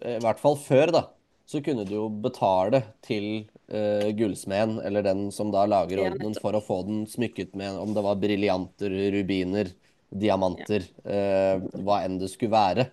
eh, 0.00 0.18
I 0.18 0.22
hvert 0.24 0.42
fall 0.42 0.58
før, 0.60 0.94
da, 0.94 1.04
så 1.48 1.62
kunne 1.64 1.86
du 1.88 1.94
jo 1.96 2.06
betale 2.12 2.82
til 3.04 3.46
uh, 3.72 4.10
gullsmeden, 4.12 4.82
eller 4.84 5.06
den 5.06 5.28
som 5.32 5.48
da 5.54 5.62
lager 5.64 6.02
ordenen, 6.04 6.34
for 6.36 6.52
å 6.52 6.60
få 6.60 6.82
den 6.84 7.06
smykket 7.08 7.54
med 7.56 7.78
om 7.80 7.94
det 7.96 8.04
var 8.04 8.20
briljanter, 8.20 8.92
rubiner, 9.14 9.70
diamanter, 10.12 10.84
uh, 11.08 11.56
hva 11.80 12.02
enn 12.04 12.18
det 12.20 12.28
skulle 12.34 12.52
være. 12.52 12.84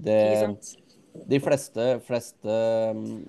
Det, 0.00 0.16
de 1.28 1.40
fleste, 1.42 1.86
fleste, 2.06 2.56
mm, 2.96 3.20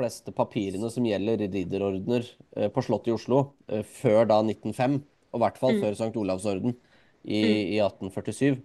fleste 0.00 0.32
papirene 0.34 0.90
som 0.90 1.06
gjelder 1.06 1.44
ridderordener 1.46 2.26
eh, 2.56 2.68
på 2.72 2.82
Slottet 2.84 3.12
i 3.12 3.16
Oslo 3.16 3.42
eh, 3.68 3.84
før 3.86 4.24
da 4.30 4.40
1905, 4.42 4.98
og 5.30 5.38
i 5.38 5.44
hvert 5.44 5.60
fall 5.60 5.76
Mm. 5.76 5.80
før 5.84 5.98
St. 5.98 6.16
Olavs 6.18 6.46
orden 6.50 6.74
i, 7.24 7.40
i 7.76 7.78
1847, 7.78 8.56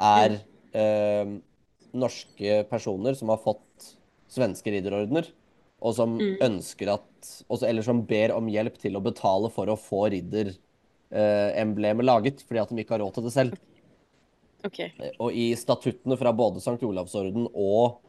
er 0.00 0.40
eh, 0.74 1.32
norske 1.94 2.60
personer 2.70 3.16
som 3.18 3.32
har 3.32 3.40
fått 3.42 3.94
svenske 4.30 4.70
ridderordener. 4.74 5.30
og 5.80 5.94
som 5.96 6.18
Mm. 6.18 6.36
ønsker 6.44 6.90
at 6.92 7.06
også, 7.48 7.64
Eller 7.66 7.82
som 7.82 8.02
ber 8.04 8.34
om 8.36 8.46
hjelp 8.52 8.76
til 8.78 8.92
å 8.98 9.00
betale 9.02 9.48
for 9.50 9.66
å 9.72 9.78
få 9.80 10.10
ridderemblemet 10.12 12.04
laget, 12.04 12.42
fordi 12.44 12.60
at 12.60 12.68
de 12.68 12.82
ikke 12.82 12.98
har 12.98 13.00
råd 13.00 13.14
til 13.14 13.24
det 13.24 13.32
selv. 13.32 13.54
Okay. 14.64 14.90
Og 15.18 15.32
i 15.32 15.54
statuttene 15.56 16.18
fra 16.20 16.34
både 16.36 16.60
St. 16.60 16.76
Olavsorden 16.84 17.48
og 17.54 18.00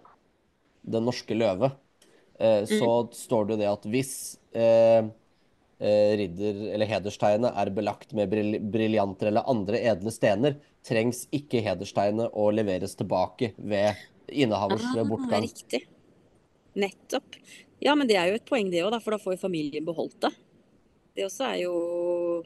Den 0.84 1.06
norske 1.06 1.32
løve, 1.38 1.72
eh, 2.42 2.64
så 2.68 2.92
står 3.16 3.48
det 3.48 3.54
jo 3.56 3.60
det 3.62 3.70
at 3.72 3.88
hvis 3.94 4.14
eh, 4.58 5.06
eh, 5.82 6.12
ridder- 6.20 6.64
eller 6.76 6.90
hederstegnet 6.90 7.54
er 7.58 7.72
belagt 7.74 8.14
med 8.18 8.30
briljanter 8.74 9.30
eller 9.32 9.48
andre 9.50 9.80
edle 9.94 10.12
stener, 10.14 10.58
trengs 10.86 11.28
ikke 11.32 11.62
hederstegnet 11.66 12.34
å 12.34 12.50
leveres 12.54 12.96
tilbake 12.98 13.54
ved 13.58 13.96
innehavers 14.32 14.86
Ah, 14.96 15.04
bortgang. 15.06 15.46
riktig. 15.46 15.84
Nettopp. 16.76 17.36
Ja, 17.82 17.96
men 17.98 18.08
det 18.08 18.16
er 18.18 18.30
jo 18.30 18.38
et 18.40 18.46
poeng 18.48 18.70
det 18.72 18.84
òg, 18.86 18.96
for 19.02 19.12
da 19.16 19.20
får 19.22 19.36
jo 19.36 19.42
familien 19.48 19.86
beholdt 19.86 20.20
det. 20.24 20.32
Det 21.18 21.26
også 21.26 21.44
er 21.50 21.58
jo, 21.66 22.44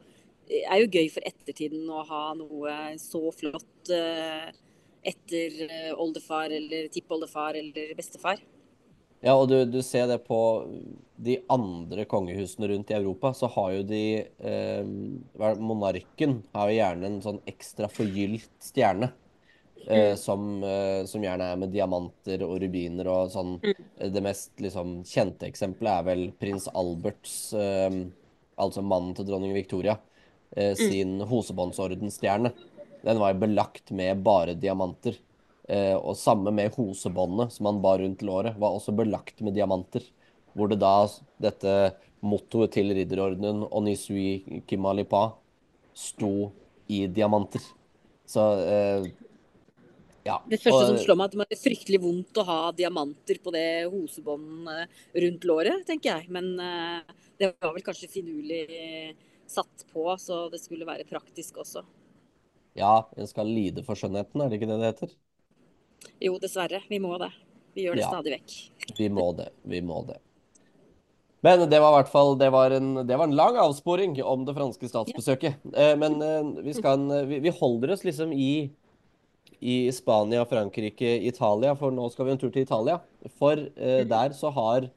er 0.49 0.79
jo 0.81 0.87
gøy 0.89 1.09
for 1.13 1.27
ettertiden 1.27 1.83
å 1.91 2.01
ha 2.07 2.23
noe 2.39 2.95
så 3.01 3.21
flott 3.35 3.91
eh, 3.93 4.47
etter 5.05 5.93
oldefar 6.01 6.49
eller 6.55 6.87
tippoldefar 6.89 7.59
eller 7.59 7.91
bestefar. 7.99 8.39
Ja, 9.23 9.33
og 9.39 9.47
du, 9.49 9.55
du 9.65 9.79
ser 9.81 10.05
det 10.11 10.19
på 10.27 10.37
de 11.25 11.37
andre 11.49 12.03
kongehusene 12.09 12.67
rundt 12.69 12.91
i 12.91 12.97
Europa, 12.97 13.31
så 13.33 13.47
har 13.55 13.71
jo 13.77 13.85
de 13.87 14.01
eh, 14.21 14.89
Monarken 15.57 16.41
har 16.53 16.69
jo 16.69 16.75
gjerne 16.77 17.07
en 17.09 17.21
sånn 17.23 17.39
ekstra 17.49 17.89
forgylt 17.91 18.51
stjerne. 18.63 19.11
eh, 19.87 20.15
som, 20.17 20.63
eh, 20.63 21.05
som 21.09 21.23
gjerne 21.23 21.47
er 21.53 21.57
med 21.61 21.71
diamanter 21.73 22.43
og 22.45 22.59
rubiner 22.63 23.07
og 23.11 23.31
sånn. 23.33 23.55
Eh, 23.97 24.09
Det 24.13 24.23
mest 24.25 24.53
liksom, 24.63 24.99
kjente 25.07 25.47
eksempelet 25.49 25.99
er 25.99 26.07
vel 26.09 26.23
prins 26.41 26.67
Alberts, 26.73 27.53
eh, 27.53 27.99
altså 28.57 28.81
mannen 28.85 29.15
til 29.17 29.27
dronning 29.29 29.53
Victoria, 29.55 29.97
eh, 30.57 30.73
sin 30.75 31.19
hosebåndsordenstjerne. 31.21 32.53
Den 33.05 33.19
var 33.21 33.33
jo 33.33 33.39
belagt 33.45 33.91
med 33.91 34.23
bare 34.25 34.55
diamanter. 34.55 35.17
Eh, 35.65 35.95
og 35.97 36.13
samme 36.19 36.53
med 36.53 36.75
hosebåndet 36.77 37.55
som 37.55 37.69
han 37.71 37.81
bar 37.81 37.99
rundt 38.03 38.21
låret, 38.25 38.57
var 38.61 38.75
også 38.75 38.93
belagt 38.95 39.41
med 39.41 39.55
diamanter. 39.57 40.03
Hvor 40.55 40.69
det 40.71 40.77
da 40.79 41.07
dette 41.41 41.71
mottoet 42.25 42.75
til 42.75 42.93
ridderordenen, 42.95 43.65
Onisui 43.75 44.61
Kimalipa, 44.69 45.27
sto 45.95 46.51
i 46.91 47.05
diamanter. 47.11 47.63
Så 48.29 48.45
eh, 48.61 49.09
ja. 50.25 50.39
Det 50.49 50.61
første 50.61 50.87
som 50.89 51.01
slår 51.01 51.17
meg, 51.17 51.27
at 51.27 51.35
det 51.35 51.41
må 51.41 51.45
være 51.49 51.61
fryktelig 51.61 52.01
vondt 52.01 52.41
å 52.41 52.47
ha 52.47 52.59
diamanter 52.77 53.41
på 53.41 53.53
det 53.53 53.67
hosebåndet 53.93 55.03
rundt 55.25 55.49
låret, 55.49 55.83
tenker 55.89 56.13
jeg. 56.13 56.31
Men 56.33 56.53
eh, 56.61 57.13
det 57.41 57.55
var 57.57 57.73
vel 57.75 57.85
kanskje 57.85 58.11
finurlig 58.13 58.63
satt 59.49 59.85
på, 59.91 60.07
så 60.21 60.47
det 60.53 60.61
skulle 60.61 60.87
være 60.87 61.05
praktisk 61.09 61.61
også. 61.61 61.85
Ja, 62.75 63.05
en 63.17 63.29
skal 63.29 63.49
lide 63.49 63.85
for 63.87 63.97
skjønnheten, 63.97 64.41
er 64.41 64.51
det 64.51 64.57
ikke 64.59 64.69
det 64.69 64.81
det 64.81 64.89
heter? 64.91 65.13
Jo, 66.21 66.37
dessverre. 66.41 66.81
Vi 66.89 66.99
må 67.01 67.17
det. 67.21 67.31
Vi 67.75 67.85
gjør 67.85 67.97
det 67.97 68.05
Ja. 68.05 68.11
stadig 68.13 68.37
vekk. 68.37 68.95
Vi 68.97 69.09
må 69.09 69.35
det. 69.35 69.49
Vi 69.63 69.81
må 69.81 70.05
det. 70.07 70.19
Men 71.45 71.69
det 71.69 71.79
var 71.79 71.91
i 71.93 71.97
hvert 72.01 72.09
fall 72.11 72.37
det 72.39 72.49
var 72.49 72.71
en, 72.71 73.05
det 73.05 73.17
var 73.19 73.27
en 73.27 73.35
lang 73.35 73.57
avsporing 73.61 74.15
om 74.23 74.45
det 74.47 74.55
franske 74.55 74.87
statsbesøket. 74.89 75.59
Ja. 75.75 75.95
men 75.95 76.21
eh, 76.21 76.63
vi, 76.63 76.73
skal, 76.73 77.05
vi, 77.27 77.39
vi 77.39 77.49
holder 77.53 77.91
oss 77.93 78.03
liksom 78.03 78.31
i, 78.33 78.71
i 79.61 79.91
Spania, 79.93 80.45
Frankrike, 80.49 81.19
Italia, 81.27 81.75
for 81.75 81.91
nå 81.91 82.07
skal 82.09 82.25
vi 82.25 82.31
en 82.31 82.41
tur 82.41 82.49
til 82.49 82.65
Italia. 82.65 82.97
For 83.37 83.53
eh, 83.77 84.01
der 84.09 84.33
så 84.33 84.49
har 84.55 84.89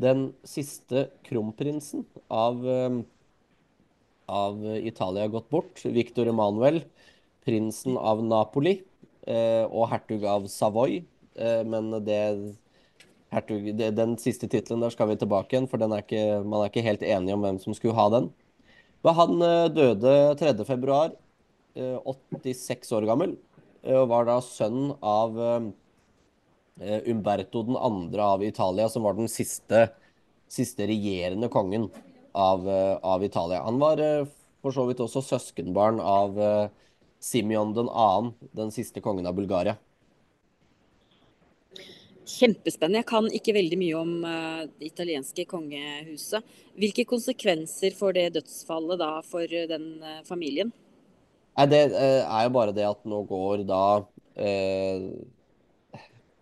den 0.00 0.32
siste 0.44 1.10
kronprinsen 1.28 2.06
av, 2.32 2.64
eh, 2.66 3.02
av 4.30 4.64
Italia 4.80 5.28
gått 5.28 5.50
bort. 5.50 5.84
Victor 5.84 6.30
Emanuel, 6.32 6.80
prinsen 7.44 7.98
av 8.00 8.24
Napoli 8.24 8.78
eh, 8.78 8.93
og 9.24 9.88
hertug 9.92 10.24
av 10.28 10.46
Savoy. 10.52 11.02
Eh, 11.34 11.62
men 11.66 11.90
det 12.06 12.20
hertug, 13.34 13.66
det, 13.76 13.90
den 13.98 14.16
siste 14.20 14.48
tittelen 14.50 14.82
der 14.84 14.94
skal 14.94 15.10
vi 15.10 15.18
tilbake 15.18 15.56
igjen, 15.56 15.68
for 15.70 15.82
er 15.82 16.04
ikke, 16.04 16.42
man 16.46 16.62
er 16.62 16.70
ikke 16.70 16.86
helt 16.86 17.02
enig 17.06 17.34
om 17.34 17.44
hvem 17.44 17.60
som 17.62 17.76
skulle 17.76 17.96
ha 17.98 18.06
den. 18.14 18.30
Men 19.04 19.18
han 19.18 19.46
eh, 19.48 19.72
døde 19.74 20.14
3. 20.40 20.54
februar, 20.68 21.16
eh, 21.76 21.98
86 22.06 22.94
år 22.96 23.08
gammel, 23.10 23.34
eh, 23.82 23.96
og 23.98 24.08
var 24.12 24.28
da 24.30 24.38
sønn 24.44 24.94
av 25.02 25.40
eh, 25.48 25.68
eh, 26.80 27.10
Umberto 27.12 27.64
2. 27.66 27.80
av 28.22 28.46
Italia, 28.46 28.88
som 28.88 29.06
var 29.06 29.18
den 29.18 29.30
siste, 29.32 29.88
siste 30.48 30.86
regjerende 30.88 31.50
kongen 31.52 31.90
av, 32.32 32.68
eh, 32.68 32.96
av 33.02 33.26
Italia. 33.26 33.64
Han 33.66 33.82
var 33.82 34.00
eh, 34.02 34.24
for 34.64 34.72
så 34.72 34.86
vidt 34.88 35.02
også 35.04 35.24
søskenbarn 35.26 35.98
av 36.00 36.38
eh, 36.40 36.68
Simeon 37.24 37.72
den 37.76 37.90
den 38.52 38.72
siste 38.74 39.00
kongen 39.00 39.26
av 39.26 39.36
Bulgaria. 39.36 39.76
Kjempespennende. 42.24 43.02
Jeg 43.02 43.08
kan 43.08 43.26
ikke 43.36 43.54
veldig 43.56 43.78
mye 43.80 43.96
om 44.00 44.12
eh, 44.24 44.62
det 44.80 44.88
italienske 44.88 45.44
kongehuset. 45.48 46.44
Hvilke 46.80 47.04
konsekvenser 47.08 47.96
får 47.96 48.16
det 48.16 48.24
dødsfallet 48.38 49.00
da 49.00 49.10
for 49.28 49.44
eh, 49.44 49.68
den 49.68 49.90
eh, 50.00 50.22
familien? 50.28 50.72
Nei, 51.54 51.66
det 51.70 51.82
er 51.94 52.46
jo 52.46 52.54
bare 52.56 52.74
det 52.74 52.86
at 52.88 53.04
nå 53.06 53.20
går 53.28 53.62
da 53.68 53.84
eh, 54.40 55.04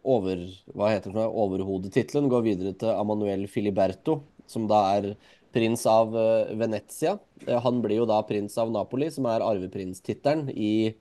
over, 0.02 0.46
hva 0.72 0.92
heter 0.94 1.14
det, 1.14 1.26
overhodetittelen 1.26 2.30
går 2.32 2.46
videre 2.46 2.74
til 2.78 2.94
Emanuel 2.94 3.44
Filiberto, 3.50 4.20
som 4.50 4.64
da 4.70 4.80
er 4.96 5.12
prins 5.52 5.84
av 5.90 6.14
eh, 6.18 6.52
Venezia. 6.58 7.16
Eh, 7.46 7.58
han 7.64 7.80
blir 7.84 8.02
jo 8.02 8.08
da 8.08 8.20
prins 8.26 8.56
av 8.60 8.72
Napoli, 8.74 9.10
som 9.12 9.28
er 9.30 9.44
arveprinstittelen 9.46 10.48
i, 10.52 10.92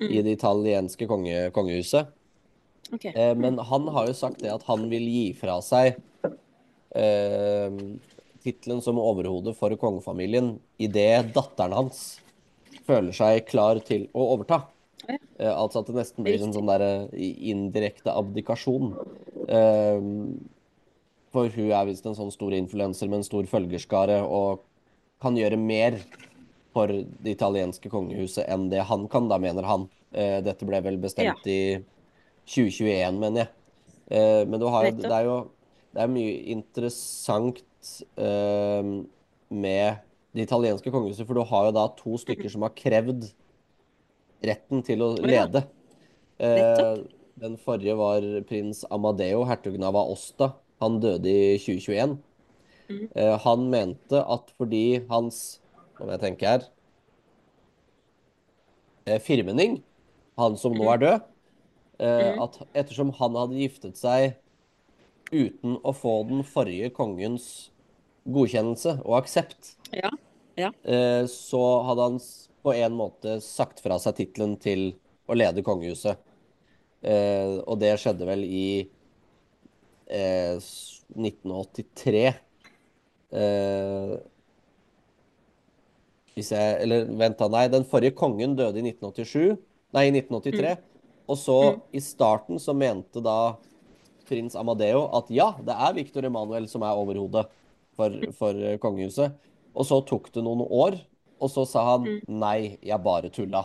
i 0.00 0.22
det 0.22 0.36
italienske 0.38 1.08
konge, 1.10 1.48
kongehuset. 1.56 2.12
Okay. 2.90 3.12
Eh, 3.14 3.34
men 3.38 3.58
han 3.58 3.88
har 3.94 4.10
jo 4.10 4.16
sagt 4.18 4.42
det 4.42 4.52
at 4.52 4.66
han 4.66 4.88
vil 4.90 5.06
gi 5.06 5.26
fra 5.38 5.60
seg 5.62 6.00
eh, 6.96 7.78
tittelen 8.42 8.82
som 8.82 8.98
overhode 8.98 9.54
for 9.58 9.74
kongefamilien 9.78 10.56
idet 10.80 11.30
datteren 11.36 11.76
hans 11.76 12.18
føler 12.86 13.14
seg 13.14 13.46
klar 13.48 13.80
til 13.86 14.08
å 14.16 14.32
overta. 14.34 14.64
Eh, 15.10 15.50
altså 15.50 15.82
at 15.82 15.90
det 15.90 15.98
nesten 15.98 16.26
blir 16.26 16.42
en 16.42 16.54
sånn 16.54 16.70
der 16.70 16.84
eh, 16.86 17.28
indirekte 17.52 18.14
abdikasjon. 18.14 18.94
Eh, 19.46 20.08
for 21.34 21.52
hun 21.54 21.70
er 21.70 21.86
visst 21.88 22.06
en 22.08 22.16
sånn 22.18 22.32
stor 22.34 22.54
influenser 22.56 23.10
med 23.10 23.20
en 23.20 23.28
stor 23.28 23.46
følgerskare 23.50 24.18
og 24.24 24.64
kan 25.22 25.36
gjøre 25.36 25.58
mer 25.60 25.98
for 26.74 26.90
det 26.90 27.34
italienske 27.34 27.90
kongehuset 27.92 28.46
enn 28.50 28.68
det 28.72 28.82
han 28.88 29.06
kan, 29.10 29.28
da 29.30 29.38
mener 29.42 29.66
han. 29.66 29.88
Eh, 30.10 30.38
dette 30.42 30.66
ble 30.66 30.80
vel 30.84 30.98
bestemt 31.02 31.46
i 31.50 31.78
2021, 32.50 33.18
mener 33.20 33.44
jeg. 33.44 33.50
Eh, 34.10 34.42
men 34.46 34.58
du 34.62 34.66
har, 34.70 34.90
det 34.94 35.10
er 35.10 35.26
jo 35.28 35.40
det 35.90 36.04
er 36.04 36.10
mye 36.10 36.34
interessant 36.52 37.90
eh, 38.18 38.90
med 39.50 40.00
det 40.30 40.46
italienske 40.46 40.92
kongehuset, 40.94 41.26
for 41.26 41.38
du 41.38 41.46
har 41.46 41.68
jo 41.68 41.74
da 41.74 41.86
to 41.98 42.18
stykker 42.22 42.50
som 42.52 42.66
har 42.66 42.74
krevd 42.78 43.26
retten 44.46 44.84
til 44.86 45.02
å 45.02 45.12
lede. 45.18 45.64
Eh, 46.38 47.00
den 47.40 47.56
forrige 47.60 47.96
var 47.98 48.24
prins 48.48 48.84
Amadeo, 48.92 49.42
hertugen 49.48 49.84
av 49.86 49.98
Aosta. 49.98 50.52
Han 50.80 51.00
døde 51.00 51.28
i 51.28 51.58
2021. 51.58 52.18
Mm. 52.90 53.08
Eh, 53.14 53.38
han 53.44 53.66
mente 53.70 54.20
at 54.26 54.50
fordi 54.58 55.06
hans 55.10 55.58
Nå 56.00 56.06
må 56.06 56.14
jeg 56.14 56.20
tenke 56.22 56.46
her 56.48 56.62
firmening, 59.04 59.20
Firmenning, 59.20 59.74
han 60.38 60.56
som 60.56 60.72
nå 60.72 60.86
er 60.94 60.98
død, 61.02 61.20
eh, 62.00 62.32
Mhm. 62.32 62.42
at 62.42 62.58
ettersom 62.74 63.10
han 63.18 63.34
hadde 63.34 63.58
giftet 63.60 63.96
seg 63.96 64.36
uten 65.32 65.76
å 65.84 65.92
få 65.94 66.26
den 66.28 66.42
forrige 66.42 66.90
kongens 66.94 67.70
godkjennelse 68.26 69.00
og 69.04 69.22
aksept, 69.22 69.74
Ja. 69.92 70.10
ja. 70.56 70.70
eh, 70.84 71.24
så 71.26 71.84
hadde 71.84 72.02
han 72.02 72.18
på 72.64 72.74
en 72.74 72.92
måte 72.92 73.40
sagt 73.42 73.80
fra 73.80 73.98
seg 73.98 74.16
tittelen 74.16 74.58
til 74.58 74.94
å 75.28 75.34
lede 75.34 75.62
kongehuset. 75.62 76.16
Eh, 77.02 77.60
og 77.66 77.78
det 77.80 77.98
skjedde 77.98 78.26
vel 78.26 78.44
i 78.44 78.88
eh, 80.10 80.58
1983. 81.14 82.26
Eh, 83.30 84.14
hvis 86.34 86.52
jeg 86.54 86.76
Eller 86.84 87.08
vent, 87.08 87.38
da. 87.38 87.48
Nei, 87.52 87.66
den 87.72 87.86
forrige 87.88 88.16
kongen 88.18 88.56
døde 88.58 88.80
i 88.80 88.86
1987. 88.90 89.58
Nei, 89.96 90.06
i 90.08 90.14
1983. 90.14 90.76
Og 91.30 91.38
så, 91.38 91.58
i 91.94 92.02
starten, 92.02 92.58
så 92.58 92.74
mente 92.74 93.22
da 93.22 93.56
prins 94.30 94.54
Amadeo 94.58 95.08
at 95.18 95.30
ja, 95.34 95.50
det 95.66 95.74
er 95.74 95.96
Victor 95.96 96.26
Emanuel 96.26 96.68
som 96.70 96.84
er 96.86 96.98
overhodet 96.98 97.46
for, 97.98 98.14
for 98.36 98.54
eh, 98.54 98.78
kongehuset. 98.82 99.34
Og 99.74 99.86
så 99.86 100.00
tok 100.06 100.30
det 100.34 100.42
noen 100.46 100.64
år, 100.66 100.98
og 101.40 101.50
så 101.52 101.64
sa 101.68 101.84
han 101.92 102.06
nei, 102.26 102.78
jeg 102.82 103.02
bare 103.04 103.30
tulla. 103.34 103.64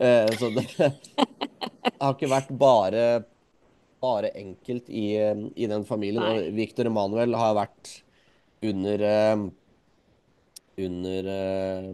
Eh, 0.00 0.28
så 0.36 0.50
det 0.52 0.66
har 2.00 2.12
ikke 2.12 2.32
vært 2.32 2.52
bare 2.60 3.06
bare 4.06 4.30
enkelt 4.38 4.88
i, 4.88 5.06
i 5.58 5.68
den 5.70 5.84
familien. 5.88 6.22
Nei. 6.22 6.48
Og 6.48 6.56
Victor 6.56 6.88
Emanuel 6.88 7.34
har 7.36 7.56
vært 7.58 7.96
under 8.64 9.02
eh, 9.04 9.46
Under 10.86 11.28
eh, 11.32 11.90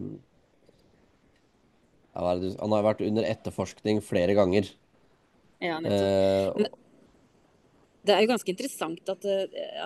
Han 2.18 2.76
har 2.76 2.86
vært 2.86 3.02
under 3.06 3.26
etterforskning 3.26 4.02
flere 4.04 4.34
ganger. 4.38 4.68
Ja, 5.62 5.78
nettopp. 5.80 6.60
Eh, 6.60 6.78
Det 8.02 8.14
er 8.14 8.24
jo 8.24 8.32
ganske 8.32 8.50
interessant 8.50 9.10
at, 9.12 9.26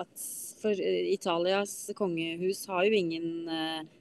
at 0.01 0.27
for 0.57 0.73
Italias 0.73 1.75
kongehus 1.95 2.63
har 2.71 2.87
jo 2.87 2.97
ingen 2.97 3.45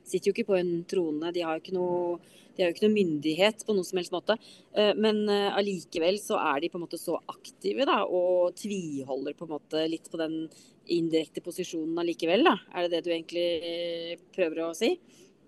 Sitter 0.09 0.31
jo 0.31 0.33
ikke 0.33 0.47
på 0.49 0.57
en 0.57 0.71
trone. 0.89 1.33
De 1.37 1.45
har 1.45 1.59
jo 1.59 1.61
ikke 1.61 1.77
noe, 1.77 2.17
de 2.57 2.63
har 2.65 2.71
jo 2.71 2.75
ikke 2.77 2.87
noe 2.89 2.97
myndighet 2.97 3.65
på 3.67 3.75
noen 3.77 3.85
som 3.89 3.99
helst 4.01 4.15
måte. 4.15 4.37
Eh, 4.75 4.93
Men 4.97 5.29
eh, 5.29 5.51
allikevel 5.57 6.19
så 6.23 6.39
er 6.41 6.61
de 6.65 6.71
på 6.73 6.79
en 6.81 6.87
måte 6.87 6.99
så 7.01 7.19
aktive 7.33 7.87
da, 7.89 8.03
og 8.09 8.55
tviholder 8.59 9.37
på 9.37 9.47
en 9.47 9.55
måte 9.57 9.85
litt 9.93 10.11
på 10.13 10.21
den 10.21 10.47
indirekte 10.87 11.43
posisjonen 11.45 11.99
allikevel. 11.99 12.45
da. 12.47 12.57
Er 12.75 12.87
det 12.87 12.97
det 12.97 13.05
du 13.07 13.13
egentlig 13.15 13.47
eh, 13.63 14.17
prøver 14.37 14.65
å 14.67 14.73
si? 14.77 14.95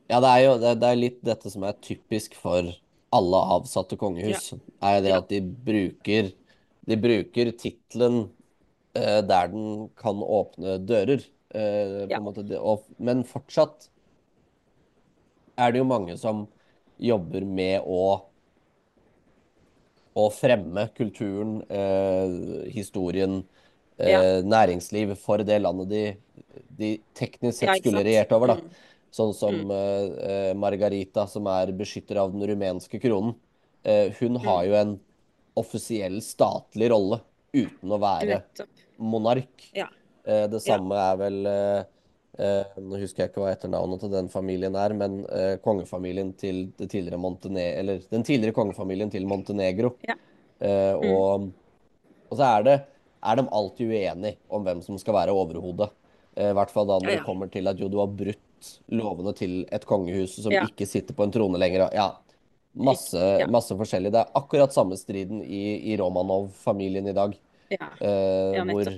Ja, 0.09 0.21
det 0.25 0.29
er 0.33 0.43
jo 0.47 0.53
det, 0.63 0.75
det 0.81 0.89
er 0.89 1.01
litt 1.03 1.19
dette 1.27 1.51
som 1.53 1.65
er 1.69 1.77
typisk 1.85 2.37
for 2.39 2.69
alle 3.13 3.41
avsatte 3.57 3.97
kongehus. 4.01 4.53
Er 4.85 5.01
det 5.05 5.13
at 5.17 5.29
de 5.33 5.41
bruker 5.43 6.33
De 6.89 6.97
bruker 6.97 7.51
tittelen 7.61 8.31
eh, 8.97 9.21
der 9.29 9.51
den 9.53 9.89
kan 10.01 10.23
åpne 10.25 10.79
dører. 10.89 11.21
eh, 11.51 12.07
på 12.09 12.11
Ja. 12.13 12.19
måte. 12.21 12.45
Og, 12.61 12.85
men 12.99 13.25
fortsatt 13.25 13.89
er 15.59 15.73
det 15.73 15.81
jo 15.83 15.89
mange 15.89 16.17
som 16.21 16.47
jobber 16.99 17.45
med 17.47 17.83
å 17.87 18.23
å 20.19 20.27
fremme 20.35 20.89
kulturen, 20.97 21.63
eh, 21.71 22.71
historien, 22.75 23.45
eh, 23.99 24.11
Ja. 24.11 24.43
næringsliv 24.43 25.17
for 25.17 25.39
det 25.39 25.61
landet 25.63 25.89
de, 25.89 26.17
de 26.77 27.01
teknisk 27.15 27.61
sett 27.61 27.79
skulle 27.79 28.03
regjert 28.03 28.33
over, 28.33 28.49
da. 28.49 28.55
Mm. 28.57 28.71
Sånn 29.13 29.35
som 29.35 29.71
eh, 29.71 30.09
eh, 30.31 30.55
Margarita, 30.55 31.27
som 31.31 31.47
er 31.47 31.71
beskytter 31.73 32.19
av 32.19 32.33
den 32.33 32.43
rumenske 32.51 33.01
kronen. 33.01 33.37
Eh, 33.85 34.11
hun 34.19 34.37
har 34.43 34.65
jo 34.67 34.75
en 34.75 35.01
offisiell 35.59 36.19
statlig 36.21 36.91
rolle 36.91 37.21
uten 37.55 37.95
å 37.95 37.99
være 38.03 38.43
monark. 38.99 39.71
Ja. 39.73 39.87
Eh, 40.27 40.47
det 40.51 40.61
samme 40.63 40.99
er 40.99 41.17
vel 41.17 41.39
Nå 42.39 43.01
husker 43.01 43.25
jeg 43.25 43.33
ikke 43.33 43.43
hva 43.43 43.51
etternavnet 43.51 44.03
til 44.05 44.13
den 44.13 44.29
familien 44.31 44.77
er, 44.79 44.95
men 44.95 45.25
eh, 45.35 45.57
kongefamilien 45.65 46.31
til 46.39 46.69
det 46.79 46.87
tidligere 46.93 47.19
Montene 47.19 47.65
eller 47.81 48.05
den 48.13 48.23
tidligere 48.27 48.55
kongefamilien 48.55 49.11
til 49.11 49.27
Montenegro. 49.27 49.97
Ja. 50.07 50.15
Eh, 50.63 50.95
og, 50.95 51.49
og 52.31 52.39
så 52.39 52.47
er 52.47 52.69
det 52.69 52.77
er 53.19 53.41
de 53.41 53.49
alltid 53.51 53.91
uenige 53.91 54.37
om 54.55 54.63
hvem 54.67 54.83
som 54.85 54.99
skal 55.03 55.17
være 55.19 55.35
overhodet. 55.35 55.91
Eh, 56.39 56.53
I 56.53 56.55
hvert 56.55 56.71
fall 56.71 56.87
da 56.87 57.01
når 57.03 57.11
det 57.17 57.27
kommer 57.27 57.51
til 57.51 57.67
at 57.71 57.81
jo, 57.83 57.91
du 57.91 57.99
har 57.99 58.15
brutt 58.21 58.71
lovene 58.95 59.35
til 59.39 59.61
et 59.75 59.85
kongehus 59.87 60.39
som 60.39 60.55
Ja. 60.55 60.65
ikke 60.67 60.87
sitter 60.87 61.15
på 61.15 61.27
en 61.27 61.35
trone 61.35 61.59
lenger. 61.59 61.89
Ja, 61.95 62.13
masse, 62.75 63.19
masse 63.51 63.75
forskjellig. 63.75 64.13
Det 64.15 64.23
er 64.23 64.33
akkurat 64.39 64.75
samme 64.75 64.99
striden 64.99 65.43
i, 65.43 65.93
i 65.93 65.99
Romanov-familien 65.99 67.11
i 67.11 67.15
dag. 67.17 67.35
Ja. 67.75 67.91
Eh, 67.99 68.63
hvor. 68.71 68.93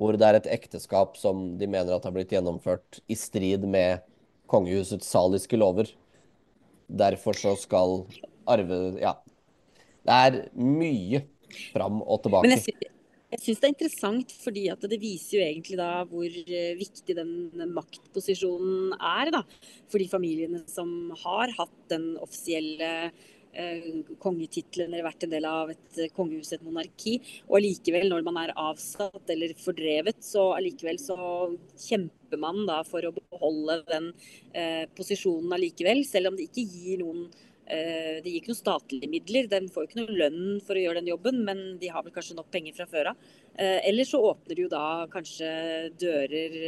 Hvor 0.00 0.18
det 0.18 0.26
er 0.26 0.38
et 0.40 0.50
ekteskap 0.56 1.18
som 1.20 1.52
de 1.58 1.68
mener 1.70 1.94
at 1.94 2.06
har 2.06 2.14
blitt 2.14 2.32
gjennomført 2.34 3.00
i 3.10 3.16
strid 3.18 3.66
med 3.68 4.02
kongehusets 4.50 5.08
saliske 5.08 5.58
lover. 5.58 5.90
Derfor 6.88 7.38
så 7.38 7.54
skal 7.58 8.02
arve 8.50 8.98
Ja. 9.00 9.16
Det 10.04 10.12
er 10.12 10.42
mye 10.52 11.22
fram 11.72 12.02
og 12.02 12.20
tilbake. 12.24 12.44
Men 12.44 12.58
jeg, 12.58 12.64
sy 12.66 12.90
jeg 13.34 13.42
syns 13.42 13.60
det 13.60 13.66
er 13.66 13.72
interessant, 13.72 14.32
fordi 14.44 14.64
at 14.70 14.84
det 14.86 14.98
viser 15.02 15.38
jo 15.38 15.46
egentlig 15.46 15.78
da 15.80 15.88
hvor 16.06 16.26
eh, 16.28 16.76
viktig 16.78 17.16
den 17.18 17.32
maktposisjonen 17.74 18.92
er. 18.94 19.32
da, 19.34 19.40
For 19.90 19.98
de 19.98 20.06
familiene 20.10 20.60
som 20.70 21.10
har 21.24 21.50
hatt 21.56 21.74
den 21.90 22.12
offisielle 22.22 23.10
eh, 23.54 24.02
kongetittelen 24.22 24.92
eller 24.92 25.06
vært 25.06 25.26
en 25.26 25.32
del 25.32 25.46
av 25.48 25.72
et 25.72 26.00
eh, 26.00 26.10
kongehus, 26.14 26.52
et 26.54 26.64
monarki. 26.64 27.16
Og 27.48 27.58
allikevel, 27.60 28.08
når 28.10 28.26
man 28.26 28.40
er 28.42 28.54
avsatt 28.60 29.32
eller 29.34 29.54
fordrevet, 29.60 30.20
så 30.24 30.50
allikevel 30.56 31.00
så 31.02 31.16
kjemper 31.86 32.40
man 32.40 32.64
da 32.68 32.82
for 32.86 33.06
å 33.06 33.14
beholde 33.14 33.80
den 33.88 34.12
eh, 34.52 34.84
posisjonen 34.96 35.56
allikevel, 35.56 36.04
selv 36.08 36.32
om 36.32 36.38
det 36.38 36.50
ikke 36.50 36.68
gir 36.68 37.02
noen 37.04 37.26
Det 37.64 38.28
gir 38.28 38.42
ikke 38.42 38.50
noen 38.50 38.58
statlige 38.58 39.08
midler, 39.08 39.46
de 39.48 39.70
får 39.72 39.86
jo 39.86 39.88
ikke 39.88 40.02
noe 40.02 40.16
lønn 40.18 40.58
for 40.66 40.76
å 40.76 40.82
gjøre 40.82 41.00
den 41.00 41.06
jobben, 41.08 41.38
men 41.46 41.62
de 41.80 41.88
har 41.88 42.04
vel 42.04 42.12
kanskje 42.12 42.36
nok 42.36 42.50
penger 42.52 42.74
fra 42.76 42.84
før 42.90 43.08
av. 43.14 43.22
Eller 43.56 44.04
så 44.04 44.20
åpner 44.20 44.52
det 44.52 44.66
jo 44.66 44.68
da 44.68 44.82
kanskje 45.08 45.48
dører 45.96 46.58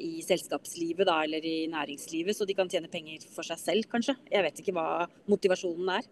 i 0.00 0.20
selskapslivet 0.26 1.06
da, 1.06 1.20
eller 1.24 1.44
i 1.46 1.66
næringslivet, 1.70 2.34
så 2.36 2.46
de 2.48 2.54
kan 2.58 2.68
tjene 2.70 2.90
penger 2.90 3.22
for 3.34 3.46
seg 3.46 3.58
selv, 3.60 3.86
kanskje. 3.92 4.16
Jeg 4.32 4.42
vet 4.46 4.60
ikke 4.62 4.74
hva 4.76 5.06
motivasjonen 5.30 5.88
er. 6.00 6.08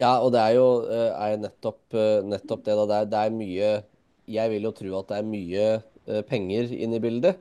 Ja, 0.00 0.18
og 0.20 0.32
det 0.34 0.42
er 0.44 0.54
jo 0.58 0.66
eh, 0.92 1.12
er 1.16 1.36
nettopp, 1.40 1.80
eh, 1.96 2.20
nettopp 2.28 2.64
det. 2.66 2.74
da. 2.76 2.84
Det 2.90 2.96
er, 3.00 3.06
det 3.14 3.20
er 3.24 3.36
mye 3.36 3.70
Jeg 4.28 4.50
vil 4.50 4.66
jo 4.66 4.72
tro 4.76 4.96
at 4.98 5.08
det 5.08 5.18
er 5.22 5.28
mye 5.30 5.66
eh, 6.10 6.22
penger 6.28 6.72
inne 6.76 6.98
i 6.98 7.04
bildet. 7.04 7.38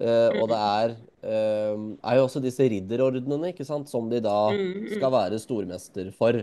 Eh, 0.00 0.30
og 0.40 0.46
det 0.48 0.58
er, 0.62 0.94
eh, 1.26 1.74
er 2.06 2.16
jo 2.16 2.24
også 2.28 2.40
disse 2.40 2.62
ridderordnene, 2.70 3.50
ikke 3.52 3.66
sant, 3.66 3.90
som 3.90 4.08
de 4.08 4.20
da 4.24 4.36
Mm, 4.54 4.86
skal 4.94 5.10
være 5.12 5.40
stormester 5.42 6.12
for. 6.14 6.38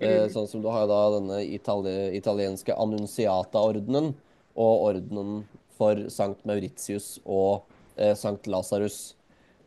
Eh, 0.00 0.26
Mm. 0.26 0.30
sånn 0.32 0.48
som 0.48 0.62
du 0.62 0.68
har 0.68 0.86
da 0.86 1.00
denne 1.18 1.40
itali 1.52 2.14
italienske 2.16 2.72
annunciata-ordenen 2.76 4.14
og 4.56 4.86
ordenen 4.92 5.44
for 5.76 5.96
Sankt 6.12 6.44
Mauritius 6.46 7.18
og 7.24 7.62
eh, 7.96 8.14
Sankt 8.18 8.46
Lasarus. 8.46 9.14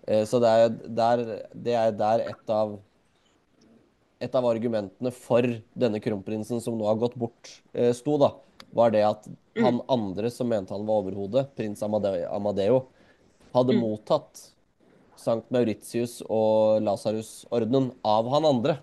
Eh, 0.07 0.23
så 0.25 0.39
det 0.43 0.49
er, 0.51 0.69
der, 0.85 1.23
det 1.53 1.77
er 1.79 1.95
der 1.95 2.25
et 2.29 2.51
av 2.53 2.77
et 4.23 4.35
av 4.37 4.45
argumentene 4.47 5.11
for 5.11 5.43
denne 5.75 5.99
kronprinsen 6.01 6.61
som 6.63 6.77
nå 6.79 6.87
har 6.87 6.95
gått 6.97 7.17
bort, 7.19 7.49
eh, 7.75 7.91
sto, 7.93 8.15
da, 8.17 8.31
var 8.73 8.93
det 8.95 9.03
at 9.05 9.27
han 9.59 9.81
andre 9.91 10.31
som 10.31 10.47
mente 10.49 10.73
han 10.73 10.85
var 10.87 11.03
overhodet, 11.03 11.49
prins 11.55 11.83
Amadeo, 11.83 12.23
Amadeo, 12.31 12.85
hadde 13.53 13.75
Mm. 13.75 13.81
mottatt 13.83 14.49
Sankt 15.19 15.51
Mauritius 15.51 16.21
og 16.29 16.81
Lasarus-ordenen 16.83 17.91
av 18.03 18.27
han 18.29 18.45
andre. 18.45 18.79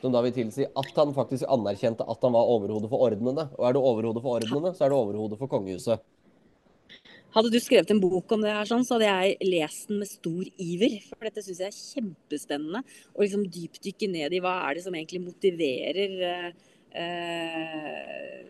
Som 0.00 0.12
da 0.12 0.20
vil 0.22 0.32
tilsi 0.32 0.66
at 0.76 0.90
han 0.94 1.14
faktisk 1.14 1.44
anerkjente 1.50 2.06
at 2.06 2.22
han 2.22 2.32
var 2.32 2.46
overhode 2.46 2.88
for 2.90 3.02
ordnene. 3.10 3.48
Og 3.58 3.64
er 3.66 3.72
du 3.74 3.80
overhode 3.80 4.22
for 4.22 4.38
ordnene, 4.38 4.70
så 4.74 4.84
er 4.84 4.90
du 4.90 4.94
overhode 4.94 5.38
for 5.38 5.50
kongehuset. 5.50 5.98
Hadde 7.34 7.50
du 7.52 7.58
skrevet 7.60 7.90
en 7.92 8.00
bok 8.00 8.32
om 8.32 8.40
det 8.42 8.50
her, 8.54 8.64
sånn, 8.68 8.86
så 8.88 8.96
hadde 8.96 9.08
jeg 9.10 9.50
lest 9.50 9.90
den 9.90 10.00
med 10.00 10.08
stor 10.08 10.46
iver. 10.64 10.94
For 11.10 11.28
dette 11.28 11.44
syns 11.44 11.60
jeg 11.60 11.68
er 11.68 11.76
kjempespennende. 11.76 12.80
Å 13.12 13.20
liksom 13.20 13.44
dypdykke 13.52 14.08
ned 14.10 14.32
i 14.32 14.40
hva 14.44 14.54
er 14.68 14.78
det 14.78 14.84
som 14.86 14.96
egentlig 14.96 15.20
motiverer 15.26 16.14
eh, 16.30 16.48
eh, 17.02 18.40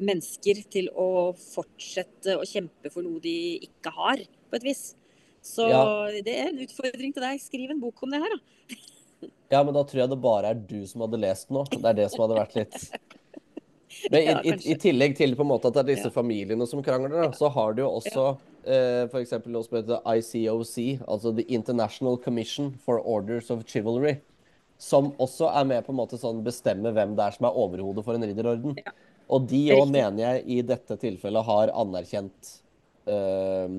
mennesker 0.00 0.62
til 0.72 0.90
å 0.92 1.08
fortsette 1.40 2.36
å 2.36 2.44
kjempe 2.48 2.92
for 2.92 3.04
noe 3.06 3.20
de 3.24 3.34
ikke 3.66 3.92
har, 3.96 4.22
på 4.50 4.60
et 4.60 4.68
vis. 4.70 4.84
Så 5.40 5.68
Ja. 5.72 5.82
det 6.12 6.36
er 6.36 6.50
en 6.52 6.60
utfordring 6.66 7.14
til 7.16 7.24
deg. 7.24 7.40
Skriv 7.40 7.72
en 7.72 7.80
bok 7.80 8.02
om 8.04 8.12
det 8.12 8.20
her, 8.20 8.36
da. 8.36 8.88
Ja, 9.50 9.64
men 9.64 9.74
da 9.74 9.82
tror 9.82 10.04
jeg 10.04 10.10
det 10.12 10.20
bare 10.22 10.52
er 10.52 10.54
du 10.54 10.86
som 10.86 11.00
hadde 11.02 11.18
lest 11.18 11.48
den 11.48 11.56
nå. 11.58 11.64
Det 11.72 11.84
er 11.84 11.96
det 11.96 12.10
som 12.12 12.22
hadde 12.22 12.36
vært 12.38 12.54
litt 12.60 12.76
Men 14.10 14.20
i, 14.44 14.48
i, 14.50 14.54
i 14.72 14.76
tillegg 14.78 15.16
til 15.18 15.34
på 15.36 15.42
en 15.42 15.50
måte 15.50 15.68
at 15.70 15.74
det 15.74 15.82
er 15.82 15.88
disse 15.96 16.08
Ja. 16.10 16.14
familiene 16.14 16.66
som 16.70 16.82
krangler, 16.82 17.10
da, 17.10 17.30
så 17.36 17.48
har 17.50 17.74
du 17.74 17.82
jo 17.82 17.88
også 17.98 18.24
eh, 18.64 19.06
for 19.10 19.18
eksempel 19.20 19.50
noe 19.54 19.64
som 19.66 19.78
heter 19.80 20.00
ICOC, 20.06 20.76
altså 21.08 21.32
The 21.36 21.44
International 21.48 22.18
Commission 22.22 22.72
for 22.84 23.00
Orders 23.02 23.50
of 23.50 23.64
Chivalry, 23.66 24.16
som 24.78 25.10
også 25.20 25.50
er 25.52 25.64
med 25.68 25.84
på 25.84 25.92
en 25.92 25.98
måte 25.98 26.18
sånn 26.20 26.42
bestemme 26.46 26.92
hvem 26.96 27.16
det 27.18 27.24
er 27.26 27.34
som 27.36 27.48
er 27.50 27.56
overhodet 27.58 28.04
for 28.06 28.14
en 28.16 28.24
ridderorden. 28.24 28.76
Ja. 28.78 28.92
Og 29.30 29.44
de 29.50 29.58
òg 29.76 29.90
mener 29.92 30.22
jeg 30.22 30.44
i 30.46 30.60
dette 30.66 30.96
tilfellet 30.98 31.44
har 31.46 31.70
anerkjent 31.78 32.54
eh, 33.06 33.74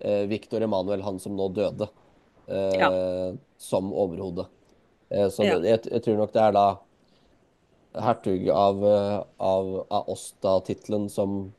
eh, 0.00 0.24
Victor 0.32 0.64
Emanuel, 0.66 1.04
han 1.06 1.20
som 1.22 1.36
nå 1.38 1.46
døde, 1.56 1.88
eh, 2.48 3.32
som 3.58 3.92
overhode. 3.92 4.48
Eh, 5.12 5.28
så 5.32 5.44
Ja. 5.46 5.58
jeg, 5.60 5.84
jeg 5.88 6.02
tror 6.04 6.16
nok 6.20 6.32
det 6.34 6.42
er 6.42 6.52
da 6.56 6.66
hertug 7.94 8.48
av, 8.50 8.84
av, 8.84 9.26
av 9.38 9.72
Aosta-tittelen 10.02 11.08
som, 11.12 11.52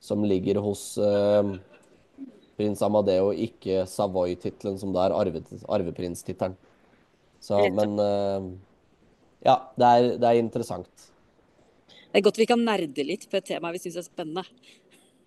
som 0.00 0.24
ligger 0.24 0.60
hos 0.64 0.96
eh, 0.98 1.52
prins 2.58 2.82
Amadeo, 2.82 3.30
ikke 3.32 3.84
Savoy-tittelen, 3.90 4.78
som 4.80 4.94
da 4.96 5.06
er 5.08 5.16
arve, 5.16 5.42
arveprinstittelen. 5.68 6.56
Så, 7.44 7.60
men 7.76 7.94
eh, 8.02 8.48
ja, 9.46 9.60
det 9.78 9.92
er, 9.92 10.08
det 10.18 10.32
er 10.32 10.40
interessant. 10.42 11.08
Det 12.08 12.18
er 12.22 12.24
godt 12.24 12.40
vi 12.40 12.48
kan 12.48 12.64
nerde 12.64 13.04
litt 13.04 13.28
på 13.30 13.38
et 13.38 13.46
tema 13.46 13.70
vi 13.74 13.80
syns 13.82 14.00
er 14.00 14.06
spennende. 14.08 14.44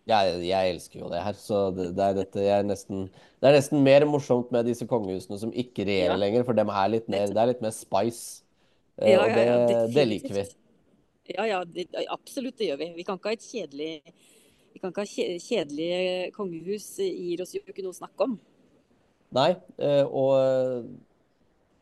Jeg, 0.10 0.40
jeg 0.48 0.72
elsker 0.74 1.04
jo 1.04 1.10
det 1.12 1.20
her, 1.22 1.36
så 1.38 1.68
det, 1.78 1.92
det 1.96 2.04
er 2.04 2.16
dette 2.18 2.42
jeg 2.42 2.56
er 2.58 2.64
nesten 2.66 3.04
Det 3.14 3.46
er 3.48 3.54
nesten 3.54 3.84
mer 3.86 4.02
morsomt 4.10 4.50
med 4.52 4.66
disse 4.66 4.88
kongehusene 4.90 5.38
som 5.38 5.52
ikke 5.54 5.86
regjerer 5.86 6.16
Ja. 6.18 6.22
lenger, 6.24 6.44
for 6.48 6.58
dem 6.58 6.72
er 6.74 6.88
litt 6.90 7.08
mer, 7.12 7.30
det 7.30 7.38
er 7.38 7.52
litt 7.54 7.62
mer 7.62 7.74
spice. 7.76 8.42
Ja, 9.02 9.22
og 9.24 9.32
det, 9.34 9.46
ja, 9.48 9.86
det 9.96 10.06
liker 10.08 10.36
vi. 10.36 10.44
Ja, 11.32 11.46
ja, 11.48 11.62
det, 11.66 11.88
absolutt 12.12 12.58
det 12.60 12.72
gjør 12.72 12.82
vi. 12.82 12.92
Vi 13.00 13.06
kan 13.08 13.20
ikke 13.20 13.32
ha 13.32 13.38
et 13.38 13.48
kjedelig 13.48 13.94
vi 14.72 14.80
kan 14.80 14.94
ikke 14.94 15.04
ha 15.04 15.40
kjedelige 15.44 16.30
kongehus. 16.36 16.86
gir 17.04 17.42
oss 17.44 17.56
jo 17.56 17.62
ikke 17.66 17.84
noe 17.84 17.92
å 17.92 17.98
snakke 17.98 18.28
om. 18.28 18.38
Nei, 19.36 19.50
eh, 19.84 20.06
og 20.08 20.92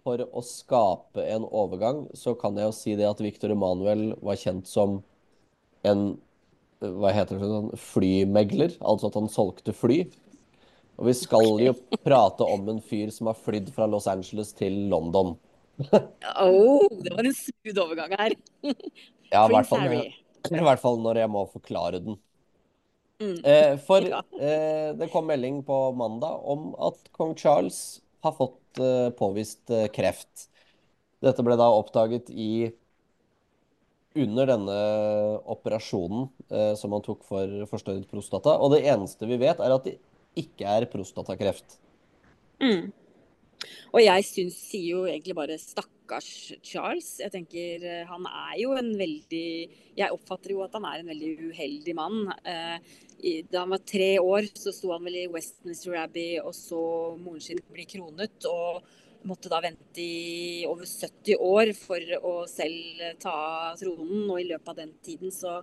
for 0.05 0.23
å 0.25 0.41
skape 0.45 1.25
en 1.29 1.45
overgang, 1.45 2.08
så 2.17 2.34
kan 2.39 2.58
jeg 2.58 2.69
jo 2.69 2.75
si 2.75 2.95
det 2.97 3.08
at 3.10 3.21
Victor 3.21 3.53
Emanuel 3.53 4.13
var 4.25 4.39
kjent 4.41 4.69
som 4.69 4.99
en 5.86 6.17
hva 6.79 7.12
heter 7.12 7.36
det, 7.36 7.47
sånn, 7.49 7.73
flymegler. 7.91 8.75
Altså 8.79 9.10
at 9.10 9.17
han 9.19 9.29
solgte 9.32 9.75
fly. 9.75 10.01
Og 10.99 11.10
vi 11.10 11.15
skal 11.15 11.60
jo 11.63 11.73
prate 12.03 12.47
om 12.47 12.71
en 12.71 12.82
fyr 12.84 13.12
som 13.15 13.29
har 13.32 13.39
flydd 13.39 13.71
fra 13.75 13.88
Los 13.89 14.08
Angeles 14.12 14.53
til 14.55 14.75
London. 14.91 15.36
Oh, 16.43 16.87
det 17.03 17.13
var 17.15 17.27
en 17.27 17.35
smooth 17.35 17.83
overgang 17.83 18.15
her. 18.19 18.35
ja, 19.33 19.45
i 19.45 19.53
hvert, 19.53 19.69
fall, 19.69 19.85
i 19.95 20.65
hvert 20.65 20.81
fall 20.81 20.99
når 21.03 21.23
jeg 21.23 21.31
må 21.31 21.45
forklare 21.53 22.01
den. 22.03 22.19
Mm. 23.19 23.39
Eh, 23.43 23.73
for 23.83 24.05
ja. 24.07 24.21
eh, 24.39 24.91
det 24.95 25.09
kom 25.11 25.27
melding 25.27 25.59
på 25.67 25.79
mandag 25.99 26.39
om 26.47 26.71
at 26.87 27.09
kong 27.15 27.33
Charles 27.39 27.99
har 28.23 28.35
fått 28.37 28.79
eh, 28.79 29.09
påvist 29.15 29.71
eh, 29.75 29.89
kreft. 29.91 30.47
Dette 31.23 31.43
ble 31.43 31.57
da 31.59 31.67
oppdaget 31.75 32.31
i 32.31 32.69
under 34.19 34.47
denne 34.49 34.77
operasjonen 35.51 36.29
eh, 36.49 36.73
som 36.79 36.95
han 36.95 37.03
tok 37.05 37.25
for 37.27 37.67
forstørret 37.69 38.07
prostata. 38.09 38.55
Og 38.57 38.73
det 38.75 38.85
eneste 38.87 39.27
vi 39.29 39.39
vet, 39.41 39.59
er 39.59 39.75
at 39.75 39.85
det 39.87 39.97
ikke 40.39 40.79
er 40.79 40.87
prostatakreft. 40.91 41.77
Mm. 42.63 42.89
Og 43.93 44.01
jeg 44.03 44.25
syns, 44.27 44.57
sier 44.69 44.87
jo 44.93 45.03
egentlig 45.09 45.35
bare 45.37 45.57
stakkars 45.59 46.29
Charles. 46.65 47.09
Jeg 47.23 47.33
tenker 47.33 47.85
eh, 47.85 48.07
han 48.07 48.25
er 48.29 48.55
jo 48.61 48.73
en 48.77 48.93
veldig 48.99 49.49
Jeg 49.99 50.15
oppfatter 50.15 50.53
jo 50.55 50.63
at 50.65 50.75
han 50.77 50.87
er 50.87 51.01
en 51.01 51.11
veldig 51.11 51.33
uheldig 51.49 51.95
mann. 51.97 52.31
Eh, 52.47 52.95
da 53.51 53.65
han 53.65 53.73
var 53.73 53.83
tre 53.83 54.13
år, 54.23 54.47
så 54.55 54.71
sto 54.71 54.93
han 54.93 55.03
vel 55.03 55.25
i 55.25 55.27
Westminster 55.31 55.97
Abbey 55.99 56.39
og 56.39 56.53
så 56.55 56.79
moren 57.19 57.43
sin 57.43 57.59
bli 57.73 57.85
kronet. 57.89 58.47
Og 58.47 58.79
måtte 59.27 59.51
da 59.51 59.59
vente 59.63 59.99
i 59.99 60.63
over 60.69 60.87
70 60.87 61.43
år 61.43 61.73
for 61.75 62.15
å 62.23 62.33
selv 62.47 63.03
ta 63.19 63.37
tronen. 63.79 64.23
Og 64.29 64.39
i 64.39 64.47
løpet 64.53 64.71
av 64.71 64.79
den 64.79 64.95
tiden 65.03 65.35
så 65.35 65.59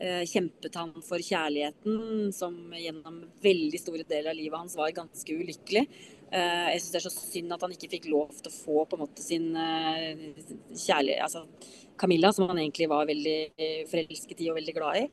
kjempet 0.00 0.78
han 0.80 0.94
for 1.04 1.20
kjærligheten, 1.20 2.30
som 2.32 2.54
gjennom 2.72 3.18
veldig 3.44 3.80
store 3.82 4.06
deler 4.08 4.30
av 4.32 4.38
livet 4.38 4.56
hans 4.56 4.78
var 4.78 4.94
ganske 4.96 5.34
ulykkelig. 5.36 5.82
Eh, 6.30 6.66
jeg 6.70 6.80
syns 6.80 6.92
det 6.94 6.98
er 7.00 7.04
så 7.08 7.12
synd 7.12 7.54
at 7.56 7.62
han 7.66 7.72
ikke 7.74 7.90
fikk 7.96 8.08
lov 8.12 8.30
til 8.38 8.52
å 8.52 8.54
få 8.54 8.82
på 8.86 8.96
en 8.96 9.02
måte 9.02 9.22
sin 9.24 9.48
eh, 9.58 10.28
kjærlighet 10.70 11.24
Altså 11.26 11.42
Camilla, 11.98 12.30
som 12.32 12.46
han 12.48 12.60
egentlig 12.62 12.86
var 12.88 13.08
veldig 13.08 13.38
forelsket 13.90 14.44
i 14.44 14.50
og 14.52 14.60
veldig 14.60 14.74
glad 14.76 15.00
i. 15.02 15.08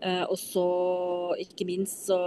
Eh, 0.00 0.22
og 0.22 0.36
så, 0.40 0.66
ikke 1.42 1.66
minst, 1.68 2.06
så 2.08 2.18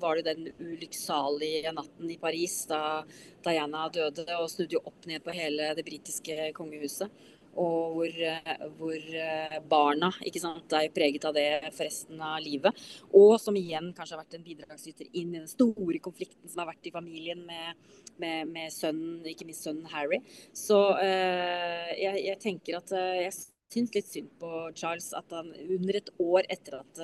var 0.00 0.18
det 0.18 0.32
den 0.32 0.48
ulykksalige 0.60 1.72
natten 1.76 2.10
i 2.12 2.18
Paris 2.20 2.62
da 2.68 3.02
Diana 3.44 3.86
døde 3.92 4.26
og 4.36 4.50
snudde 4.52 4.80
opp 4.80 5.06
ned 5.08 5.24
på 5.24 5.36
hele 5.36 5.70
det 5.76 5.84
britiske 5.86 6.50
kongehuset 6.56 7.12
og 7.60 7.96
hvor, 7.96 8.14
eh, 8.24 8.66
hvor, 8.78 8.96
eh, 8.96 9.58
barna 9.68 10.10
sant, 10.40 10.72
er 10.72 10.88
preget 10.88 11.24
av 11.28 11.34
det 11.34 11.72
for 11.74 11.84
resten 11.84 12.20
av 12.20 12.40
livet. 12.40 12.72
Og 13.12 13.38
som 13.40 13.54
igjen 13.54 13.92
kanskje 13.92 14.16
har 14.16 14.24
vært 14.24 14.38
en 14.38 14.46
bidragsyter 14.46 15.10
inn 15.12 15.34
i 15.34 15.38
den 15.38 15.48
store 15.48 15.98
konflikten 15.98 16.48
som 16.48 16.62
har 16.62 16.72
vært 16.72 16.88
i 16.88 16.94
familien 16.94 17.44
med, 17.46 17.76
med, 18.18 18.48
med 18.48 18.72
sønnen, 18.72 19.20
ikke 19.26 19.46
minst 19.48 19.66
sønnen 19.66 19.90
Harry. 19.92 20.20
Så 20.56 20.78
uh, 20.96 21.90
jeg, 21.96 22.24
jeg, 22.24 22.38
tenker 22.40 22.78
at 22.78 22.92
uh, 22.92 23.20
jeg 23.20 23.34
syns 23.70 23.94
litt 23.94 24.08
synd 24.08 24.32
på 24.40 24.50
Charles 24.74 25.12
at 25.16 25.30
han 25.30 25.52
under 25.52 26.00
et 26.00 26.10
år 26.18 26.48
etter 26.48 26.80
at 26.80 27.00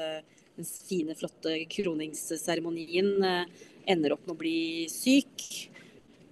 den 0.56 0.66
fine, 0.66 1.14
flotte 1.14 1.52
kroningsseremonien 1.70 3.12
ender 3.86 4.16
opp 4.16 4.24
med 4.26 4.34
å 4.34 4.40
bli 4.40 4.58
syk. 4.90 5.68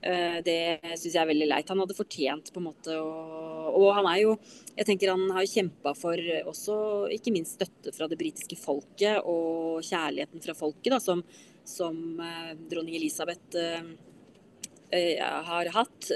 Eh, 0.05 0.39
det 0.45 0.59
syns 0.99 1.15
jeg 1.15 1.21
er 1.23 1.31
veldig 1.31 1.47
leit. 1.49 1.71
Han 1.73 1.81
hadde 1.81 1.97
fortjent 1.97 2.51
på 2.53 2.61
en 2.61 2.67
måte 2.69 2.97
å 3.01 3.13
Og 3.75 3.89
han 3.97 4.07
er 4.11 4.19
jo 4.21 4.35
Jeg 4.77 4.87
tenker 4.87 5.11
han 5.15 5.31
har 5.33 5.47
kjempa 5.49 5.95
for 5.97 6.21
også 6.45 6.77
ikke 7.15 7.33
minst 7.33 7.57
støtte 7.57 7.95
fra 7.95 8.09
det 8.11 8.19
britiske 8.21 8.59
folket 8.61 9.23
og 9.25 9.81
kjærligheten 9.87 10.43
fra 10.43 10.55
folket, 10.59 10.91
da, 10.93 10.99
som, 11.01 11.23
som 11.65 12.21
eh, 12.21 12.53
dronning 12.71 12.99
Elisabeth 12.99 13.57
eh, 13.57 13.95
har 15.25 15.71
hatt. 15.75 16.11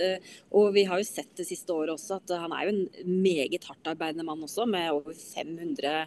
Og 0.54 0.68
vi 0.74 0.84
har 0.86 1.00
jo 1.00 1.06
sett 1.06 1.32
det 1.38 1.48
siste 1.48 1.72
året 1.74 1.96
også 1.96 2.18
at 2.20 2.34
han 2.44 2.52
er 2.54 2.68
jo 2.68 2.74
en 2.74 3.22
meget 3.24 3.64
hardtarbeidende 3.66 4.26
mann 4.26 4.44
også, 4.44 4.68
med 4.70 4.92
over 4.92 5.16
500 5.18 6.04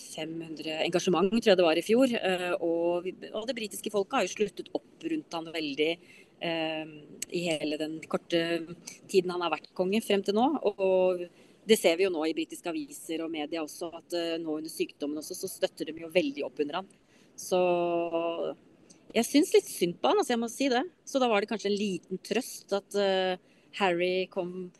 500 0.00 0.78
engasjement, 0.86 1.28
tror 1.28 1.50
jeg 1.50 1.58
det 1.58 1.66
var 1.66 1.78
i 1.78 1.84
fjor. 1.84 2.14
Og, 2.64 3.08
og 3.34 3.48
det 3.48 3.56
britiske 3.58 3.92
folket 3.92 4.16
har 4.16 4.24
jo 4.24 4.32
sluttet 4.32 4.70
opp 4.76 5.04
rundt 5.10 5.36
han 5.36 5.50
veldig 5.52 5.90
i 6.40 7.40
hele 7.44 7.76
den 7.76 7.98
korte 8.08 8.38
tiden 9.10 9.32
han 9.34 9.42
har 9.44 9.52
vært 9.52 9.70
konge 9.76 10.00
frem 10.04 10.22
til 10.24 10.38
nå. 10.38 10.46
Og 10.70 11.26
det 11.70 11.78
ser 11.78 11.98
vi 11.98 12.06
jo 12.06 12.12
nå 12.12 12.24
i 12.26 12.34
britiske 12.36 12.70
aviser 12.70 13.22
og 13.24 13.32
media 13.32 13.62
også, 13.62 13.90
at 14.00 14.16
eh, 14.16 14.36
nå 14.42 14.56
under 14.58 14.72
sykdommen 14.72 15.20
også, 15.20 15.36
så 15.42 15.50
støtter 15.50 15.90
de 15.90 16.04
jo 16.04 16.10
veldig 16.12 16.44
opp 16.46 16.62
under 16.64 16.80
han. 16.80 16.88
Så 17.38 17.60
jeg 19.14 19.26
syns 19.28 19.52
litt 19.54 19.68
synd 19.70 19.98
på 20.00 20.10
han, 20.10 20.20
altså 20.20 20.34
jeg 20.34 20.42
må 20.42 20.50
si 20.52 20.70
det. 20.72 20.82
Så 21.06 21.22
da 21.22 21.28
var 21.30 21.42
det 21.42 21.50
kanskje 21.50 21.70
en 21.70 21.78
liten 21.78 22.22
trøst 22.26 22.74
at 22.76 22.98
uh, 22.98 23.34
Harry 23.80 24.26
kom, 24.32 24.70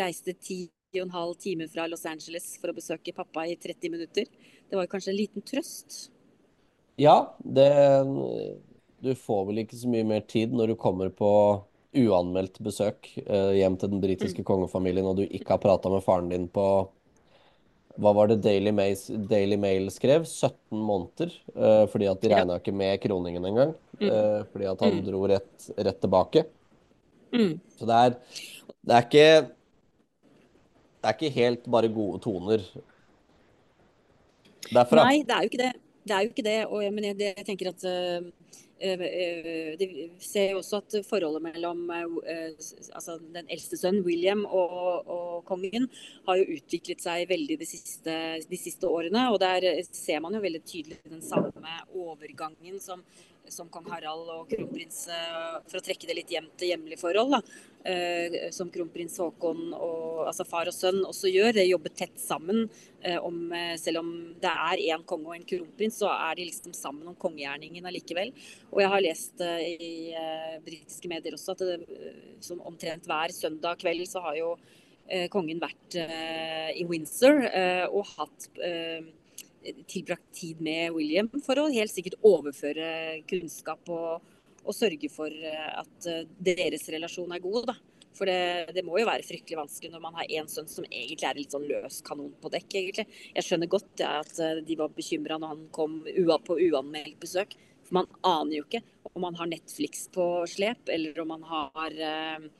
reiste 0.00 0.34
ti 0.38 0.64
og 0.96 1.06
en 1.06 1.14
halv 1.14 1.38
time 1.40 1.68
fra 1.72 1.86
Los 1.88 2.04
Angeles 2.08 2.50
for 2.60 2.72
å 2.72 2.76
besøke 2.76 3.14
pappa 3.16 3.46
i 3.48 3.56
30 3.56 3.94
minutter. 3.94 4.28
Det 4.68 4.76
var 4.76 4.90
kanskje 4.92 5.14
en 5.14 5.18
liten 5.18 5.46
trøst. 5.46 6.10
Ja, 7.00 7.32
det 7.40 7.70
du 9.02 9.12
får 9.18 9.44
vel 9.48 9.62
ikke 9.64 9.78
så 9.78 9.90
mye 9.90 10.06
mer 10.06 10.24
tid 10.30 10.54
når 10.54 10.72
du 10.72 10.78
kommer 10.80 11.10
på 11.14 11.30
uanmeldt 11.92 12.58
besøk 12.64 13.10
eh, 13.20 13.52
hjem 13.58 13.76
til 13.80 13.90
den 13.92 14.02
britiske 14.02 14.40
mm. 14.40 14.48
kongefamilien, 14.48 15.06
og 15.08 15.18
du 15.18 15.24
ikke 15.26 15.56
har 15.56 15.62
prata 15.62 15.90
med 15.92 16.04
faren 16.04 16.30
din 16.32 16.46
på 16.48 16.66
hva 18.00 18.12
var 18.16 18.30
det 18.30 18.38
Daily 18.40 18.72
Mail, 18.72 18.96
Daily 19.28 19.58
Mail 19.60 19.90
skrev? 19.92 20.24
17 20.24 20.54
måneder. 20.72 21.34
Eh, 21.52 21.82
fordi 21.92 22.08
at 22.08 22.22
de 22.22 22.30
regna 22.32 22.56
ikke 22.56 22.72
med 22.72 22.96
kroningen 23.02 23.44
engang. 23.44 23.74
Mm. 23.98 24.06
Eh, 24.08 24.38
fordi 24.52 24.68
at 24.70 24.84
han 24.86 24.96
mm. 24.96 25.02
dro 25.10 25.20
rett, 25.28 25.66
rett 25.76 26.00
tilbake. 26.00 26.44
Mm. 27.36 27.58
Så 27.76 27.88
det 27.88 27.98
er, 28.06 28.16
det 28.82 28.96
er 28.96 29.06
ikke 29.06 29.26
Det 31.02 31.10
er 31.10 31.16
ikke 31.16 31.34
helt 31.34 31.68
bare 31.72 31.88
gode 31.92 32.20
toner 32.22 32.64
derfra. 34.70 35.04
Nei, 35.08 35.22
det 35.26 35.34
er 35.34 35.44
jo 35.44 35.50
ikke 35.50 35.62
det. 35.62 35.72
Det 36.02 36.14
er 36.14 36.24
jo 36.24 36.32
ikke 36.32 36.44
det. 36.46 36.58
Og, 36.68 36.84
men 36.94 37.08
jeg, 37.10 37.18
det, 37.18 37.32
jeg 37.40 37.46
tenker 37.48 37.72
at 37.72 37.86
uh, 37.88 38.28
de 38.82 39.88
ser 40.22 40.56
også 40.58 40.80
at 40.82 40.96
forholdet 41.06 41.42
mellom 41.44 41.84
eh, 41.94 42.52
altså 42.92 43.18
den 43.34 43.48
eldste 43.48 43.78
sønnen, 43.78 44.02
William, 44.06 44.44
og, 44.44 45.06
og, 45.06 45.44
kongen 45.46 45.88
har 46.26 46.38
jo 46.40 46.56
utviklet 46.56 47.02
seg 47.02 47.26
veldig 47.30 47.58
de 47.60 47.68
siste, 47.68 48.16
de 48.48 48.58
siste, 48.58 48.88
årene. 48.88 49.28
Og 49.32 49.40
der 49.42 49.66
ser 49.90 50.22
man 50.24 50.34
jo 50.36 50.42
veldig 50.42 50.62
tydelig 50.66 50.98
den 51.08 51.22
samme 51.24 51.52
overgangen 51.94 52.80
som 52.82 53.04
som 53.52 53.68
kong 53.72 53.86
Harald 53.92 54.30
og 54.32 54.48
kronprins, 54.50 55.04
for 55.68 55.78
å 55.78 55.84
trekke 55.84 56.08
det 56.08 56.16
litt 56.16 56.32
hjem 56.32 56.48
til 56.58 56.72
hjemlige 56.72 57.00
forhold, 57.02 57.36
da, 57.36 57.40
eh, 57.88 58.50
som 58.54 58.70
kronprins 58.72 59.18
Haakon 59.20 59.72
og 59.74 60.26
altså 60.28 60.46
far 60.48 60.70
og 60.70 60.76
sønn 60.76 61.02
også 61.06 61.30
gjør. 61.32 61.52
De 61.58 61.66
jobber 61.68 61.94
tett 61.96 62.18
sammen. 62.20 62.68
Eh, 63.02 63.18
om, 63.18 63.52
eh, 63.52 63.76
selv 63.76 64.02
om 64.02 64.10
det 64.40 64.50
er 64.50 64.84
én 64.94 65.04
konge 65.04 65.26
og 65.26 65.36
en 65.36 65.44
kronprins, 65.44 65.98
så 65.98 66.10
er 66.10 66.36
de 66.36 66.48
liksom 66.48 66.74
sammen 66.74 67.08
om 67.08 67.16
kongegjerningen 67.16 67.84
allikevel. 67.84 68.32
Og 68.72 68.80
jeg 68.80 68.92
har 68.94 69.06
lest 69.06 69.40
i 69.40 70.14
britiske 70.64 71.08
medier 71.08 71.34
også 71.34 71.52
at 71.52 71.58
det, 71.58 71.80
som 72.40 72.60
omtrent 72.60 73.06
hver 73.06 73.34
søndag 73.34 73.78
kveld 73.82 74.06
så 74.08 74.22
har 74.22 74.36
jo 74.36 74.56
kongen 75.30 75.60
vært 75.60 75.96
i 75.98 76.84
Windsor 76.88 77.42
og 77.92 78.06
hatt 78.16 78.46
tilbrakt 79.90 80.28
tid 80.34 80.60
med 80.64 80.92
William 80.96 81.30
for 81.44 81.60
å 81.60 81.70
helt 81.72 81.92
sikkert 81.92 82.18
overføre 82.26 83.22
kunnskap 83.30 83.88
og, 83.92 84.22
og 84.62 84.76
sørge 84.76 85.10
for 85.12 85.30
eh, 85.30 85.72
at 85.82 86.08
eh, 86.10 86.28
deres 86.38 86.88
relasjon 86.94 87.34
er 87.34 87.42
god. 87.44 87.72
da. 87.72 87.78
For 88.12 88.28
det, 88.28 88.72
det, 88.76 88.84
må 88.84 88.98
jo 89.00 89.08
være 89.08 89.24
fryktelig 89.24 89.56
vanskelig 89.56 89.92
når 89.94 90.02
man 90.04 90.16
har 90.20 90.32
én 90.36 90.48
sønn 90.50 90.68
som 90.68 90.84
egentlig 90.88 91.24
er 91.24 91.32
en 91.32 91.40
litt 91.40 91.54
sånn 91.54 91.68
løs 91.68 92.00
kanon 92.06 92.32
på 92.42 92.50
dekk. 92.52 92.78
egentlig. 92.80 93.06
Jeg 93.32 93.46
skjønner 93.46 93.70
godt 93.72 94.02
ja, 94.04 94.18
at 94.20 94.40
eh, 94.42 94.62
de 94.66 94.78
var 94.78 94.92
bekymra 94.96 95.38
når 95.40 95.54
han 95.54 95.68
kom 95.74 96.00
på 96.46 96.58
uanmeldt 96.68 97.20
besøk. 97.22 97.56
For 97.86 98.02
man 98.02 98.10
aner 98.26 98.58
jo 98.58 98.66
ikke 98.66 98.82
om 99.12 99.26
han 99.28 99.38
har 99.40 99.50
Netflix 99.50 100.06
på 100.12 100.26
slep, 100.48 100.88
eller 100.92 101.18
om 101.24 101.32
han 101.36 101.48
har 101.48 101.98
eh, 102.10 102.50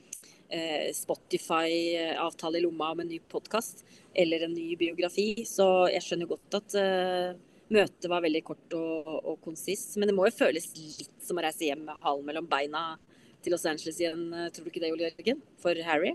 Spotify-avtale 0.93 2.59
i 2.59 2.63
lomma 2.65 2.91
om 2.93 3.01
en 3.03 3.09
ny 3.09 3.19
podkast 3.31 3.81
eller 4.13 4.45
en 4.45 4.53
ny 4.53 4.73
biografi. 4.79 5.45
Så 5.49 5.87
jeg 5.93 6.03
skjønner 6.05 6.29
godt 6.29 6.59
at 6.59 6.75
uh, 6.77 7.39
møtet 7.73 8.09
var 8.11 8.23
veldig 8.25 8.43
kort 8.45 8.75
og, 8.77 9.09
og 9.23 9.39
konsist. 9.45 9.95
Men 9.97 10.11
det 10.11 10.17
må 10.17 10.27
jo 10.29 10.35
føles 10.35 10.69
litt 10.75 11.15
som 11.23 11.39
å 11.39 11.45
reise 11.45 11.65
hjem 11.67 11.85
med 11.87 12.05
halen 12.05 12.27
mellom 12.27 12.49
beina 12.49 12.93
til 13.43 13.55
Los 13.55 13.65
Angeles 13.67 13.99
igjen, 13.99 14.29
eh, 14.31 14.49
tror 14.53 14.65
du 14.65 14.71
ikke 14.71 14.83
det, 14.83 14.93
Ole 14.93 15.09
Jørgen? 15.09 15.41
For 15.59 15.79
Harry? 15.87 16.13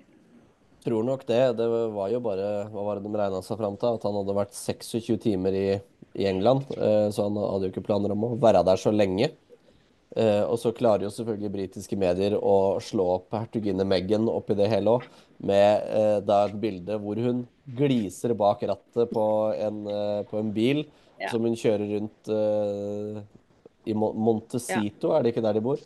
Tror 0.85 1.05
nok 1.05 1.27
det. 1.29 1.43
Det 1.59 1.67
var 1.93 2.13
jo 2.13 2.21
bare 2.25 2.47
Hva 2.73 2.85
var 2.87 2.99
det 2.99 3.05
de 3.05 3.21
regna 3.21 3.43
seg 3.45 3.59
fram 3.61 3.77
til? 3.77 3.99
At 3.99 4.07
han 4.07 4.17
hadde 4.17 4.37
vært 4.39 4.57
26 4.57 5.19
timer 5.27 5.57
i, 5.59 5.67
i 6.17 6.29
England. 6.31 6.71
Eh, 6.79 7.09
så 7.13 7.27
han 7.27 7.37
hadde 7.37 7.69
jo 7.69 7.75
ikke 7.75 7.85
planer 7.89 8.15
om 8.15 8.25
å 8.31 8.33
være 8.41 8.65
der 8.67 8.81
så 8.81 8.95
lenge. 8.95 9.33
Eh, 10.19 10.43
og 10.51 10.57
så 10.59 10.73
klarer 10.75 11.05
jo 11.07 11.13
selvfølgelig 11.15 11.51
britiske 11.55 11.97
medier 11.99 12.35
å 12.35 12.81
slå 12.83 13.05
opp 13.21 13.37
hertuginne 13.37 13.85
Meghan 13.87 14.25
oppi 14.33 14.57
det 14.59 14.67
hele 14.73 14.97
òg, 14.97 15.05
med 15.39 15.85
eh, 15.95 16.17
da 16.27 16.41
et 16.49 16.57
bilde 16.59 16.97
hvor 16.99 17.21
hun 17.23 17.45
gliser 17.79 18.35
bak 18.35 18.65
rattet 18.67 19.13
på 19.15 19.27
en, 19.55 19.85
eh, 19.87 20.23
på 20.31 20.41
en 20.41 20.51
bil 20.55 20.87
Ja. 21.19 21.33
som 21.33 21.43
hun 21.43 21.55
kjører 21.59 21.89
rundt 21.97 22.29
eh, 22.31 23.23
i 23.91 23.95
Montecito, 23.95 24.19
Montecito, 24.23 25.13
er 25.15 25.23
det 25.23 25.33
ikke 25.33 25.43
der 25.43 25.57
de 25.59 25.63
bor? 25.65 25.81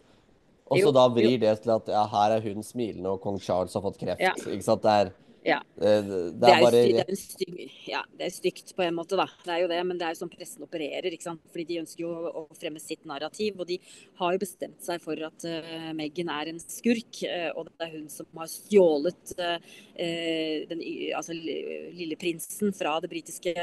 Og 0.73 0.79
så 0.81 0.91
da 0.93 1.03
da 1.03 1.05
jo. 1.09 1.15
vrir 1.17 1.39
det 1.41 1.53
til 1.63 1.73
at 1.73 1.89
ja, 1.89 2.03
her 2.09 2.35
er 2.37 2.45
hun 2.45 2.65
smilende, 2.65 3.09
og 3.13 3.21
kong 3.25 3.39
Charles 3.41 3.73
har 3.77 3.85
fått 3.85 3.99
kreft. 4.01 4.21
Ja. 4.21 4.33
Ikke 4.37 4.65
sant? 4.65 4.83
Det 4.85 4.93
er, 4.93 5.11
Ja. 5.45 5.59
eh, 5.83 6.03
det 6.03 6.41
Det 6.41 6.49
er 6.49 6.53
er, 6.53 6.59
jo 6.59 6.65
bare 6.65 6.83
det 6.87 7.03
er 7.03 7.17
styg, 7.19 7.71
ja, 7.91 8.03
det 8.19 8.27
er 8.29 8.35
stygt 8.35 8.75
på 8.77 8.85
en 8.87 8.95
måte, 8.95 9.17
da. 9.19 9.27
Det 9.43 9.51
er 9.51 9.63
jo 9.65 9.71
det, 9.73 9.81
men 9.87 9.99
det 9.99 10.07
er 10.07 10.15
jo 10.15 10.21
sånn 10.23 10.31
pressen 10.31 10.63
opererer. 10.63 11.11
ikke 11.11 11.27
sant? 11.27 11.43
Fordi 11.51 11.65
de 11.67 11.81
ønsker 11.83 12.05
jo 12.05 12.13
å 12.31 12.45
fremme 12.55 12.83
sitt 12.83 13.05
narrativ. 13.09 13.59
Og 13.59 13.67
de 13.67 13.81
har 14.21 14.37
jo 14.37 14.43
bestemt 14.45 14.87
seg 14.87 15.03
for 15.03 15.19
at 15.27 15.47
uh, 15.49 15.91
Meghan 15.99 16.31
er 16.31 16.53
en 16.53 16.63
skurk. 16.63 17.23
Uh, 17.27 17.51
og 17.59 17.69
det 17.73 17.89
er 17.89 17.97
hun 17.97 18.09
som 18.13 18.27
har 18.39 18.51
stjålet 18.53 19.35
eh, 19.43 20.63
den 20.71 20.83
altså, 21.17 21.35
lille 21.35 22.17
prinsen 22.21 22.73
fra 22.77 22.99
det 23.03 23.11
britiske 23.11 23.55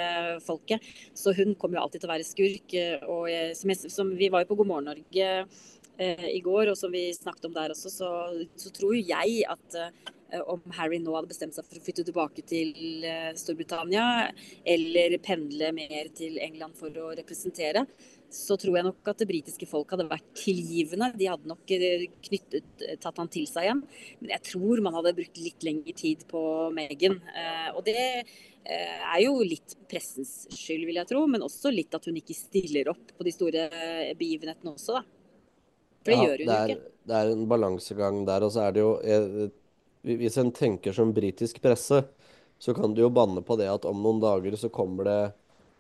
folket. 0.46 0.84
Så 1.16 1.34
hun 1.38 1.56
kommer 1.56 1.80
jo 1.80 1.86
alltid 1.86 2.04
til 2.04 2.12
å 2.12 2.16
være 2.16 2.28
skurk. 2.28 2.78
og 3.08 3.28
som, 3.56 3.72
jeg, 3.72 3.92
som 3.92 4.16
Vi 4.20 4.32
var 4.34 4.44
jo 4.44 4.52
på 4.52 4.60
God 4.60 4.74
morgen 4.74 4.90
Norge 4.92 5.30
i 6.00 6.40
går, 6.46 6.72
og 6.72 6.78
som 6.80 6.94
vi 6.94 7.10
snakket 7.16 7.50
om 7.50 7.58
der 7.58 7.74
også, 7.76 7.92
så, 7.92 8.10
så 8.60 8.72
tror 8.76 8.96
jeg 8.96 9.44
at 9.50 9.78
eh, 9.80 10.44
om 10.48 10.62
Harry 10.78 11.00
nå 11.02 11.14
hadde 11.16 11.32
bestemt 11.32 11.56
seg 11.56 11.66
for 11.68 11.80
å 11.80 11.84
flytte 11.84 12.06
tilbake 12.08 12.46
til 12.48 13.04
eh, 13.08 13.32
Storbritannia, 13.40 14.06
eller 14.64 15.18
pendle 15.26 15.74
mer 15.76 16.12
til 16.16 16.40
England 16.44 16.78
for 16.80 16.94
å 17.02 17.12
representere, 17.18 17.86
så 18.30 18.56
tror 18.62 18.78
jeg 18.78 18.86
nok 18.86 19.10
at 19.10 19.22
det 19.22 19.28
britiske 19.30 19.68
folk 19.70 19.90
hadde 19.94 20.06
vært 20.10 20.28
tilgivende. 20.38 21.10
De 21.18 21.30
hadde 21.32 21.50
nok 21.50 21.74
eh, 21.74 22.06
knyttet, 22.30 22.86
tatt 23.02 23.18
han 23.22 23.32
til 23.32 23.48
seg 23.50 23.66
igjen. 23.66 23.84
Men 24.22 24.36
jeg 24.36 24.46
tror 24.52 24.84
man 24.86 24.98
hadde 25.00 25.16
brukt 25.18 25.42
litt 25.42 25.66
lengre 25.66 25.96
tid 25.98 26.26
på 26.30 26.42
Meghan. 26.76 27.18
Eh, 27.34 27.70
og 27.74 27.82
det 27.88 28.00
eh, 28.00 29.00
er 29.02 29.24
jo 29.26 29.40
litt 29.42 29.76
pressens 29.90 30.44
skyld, 30.54 30.86
vil 30.90 31.02
jeg 31.02 31.10
tro, 31.10 31.26
men 31.32 31.46
også 31.46 31.74
litt 31.74 31.96
at 31.98 32.06
hun 32.10 32.20
ikke 32.22 32.38
stiller 32.38 32.94
opp 32.94 33.16
på 33.18 33.26
de 33.26 33.34
store 33.34 33.70
eh, 33.72 34.14
begivenhetene 34.20 34.76
også, 34.76 35.00
da. 35.00 35.19
For 36.04 36.12
det 36.12 36.18
Ja, 36.18 36.24
gjør 36.28 36.38
hun 36.38 36.48
det 36.48 36.56
jo 36.56 36.60
er, 36.60 36.70
ikke. 36.76 36.92
det 37.10 37.16
er 37.20 37.32
en 37.34 37.48
balansegang 37.52 38.22
der, 38.28 38.46
og 38.48 38.52
så 38.56 38.68
er 38.68 38.72
det 38.78 38.82
jo 38.86 38.92
eh, 39.04 39.50
Hvis 40.20 40.38
en 40.40 40.52
tenker 40.56 40.94
som 40.96 41.12
britisk 41.14 41.60
presse, 41.62 42.04
så 42.60 42.74
kan 42.76 42.94
du 42.96 43.02
jo 43.02 43.10
banne 43.12 43.42
på 43.44 43.58
det 43.60 43.68
at 43.72 43.86
om 43.88 44.00
noen 44.04 44.20
dager 44.24 44.56
så 44.60 44.70
kommer 44.72 45.04
det 45.08 45.20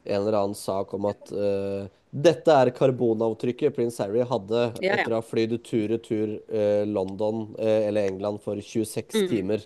en 0.10 0.22
eller 0.22 0.38
annen 0.42 0.56
sak 0.56 0.94
om 0.96 1.06
at 1.10 1.32
eh, 1.32 1.88
dette 2.12 2.52
er 2.52 2.72
karbonavtrykket 2.76 3.76
prins 3.76 3.98
Harry 4.02 4.24
hadde 4.26 4.62
Ja, 4.82 4.82
ja. 4.82 4.94
etter 4.98 5.14
å 5.14 5.20
ha 5.20 5.26
flydd 5.28 5.58
tur-retur 5.64 6.38
eh, 6.50 6.84
London 6.88 7.54
eh, 7.60 7.88
eller 7.88 8.08
England 8.12 8.42
for 8.44 8.56
26 8.60 9.16
Mm. 9.24 9.28
timer. 9.30 9.66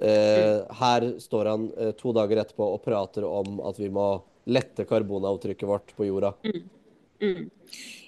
Eh, 0.00 0.64
her 0.80 1.06
står 1.18 1.48
han 1.50 1.68
eh, 1.76 1.92
to 1.98 2.12
dager 2.16 2.38
etterpå 2.44 2.66
og 2.76 2.82
prater 2.84 3.24
om 3.28 3.60
at 3.66 3.78
vi 3.80 3.88
må 3.90 4.22
lette 4.48 4.84
karbonavtrykket 4.88 5.68
vårt 5.68 5.94
på 5.96 6.06
jorda. 6.08 6.32
Mm. 7.20 7.50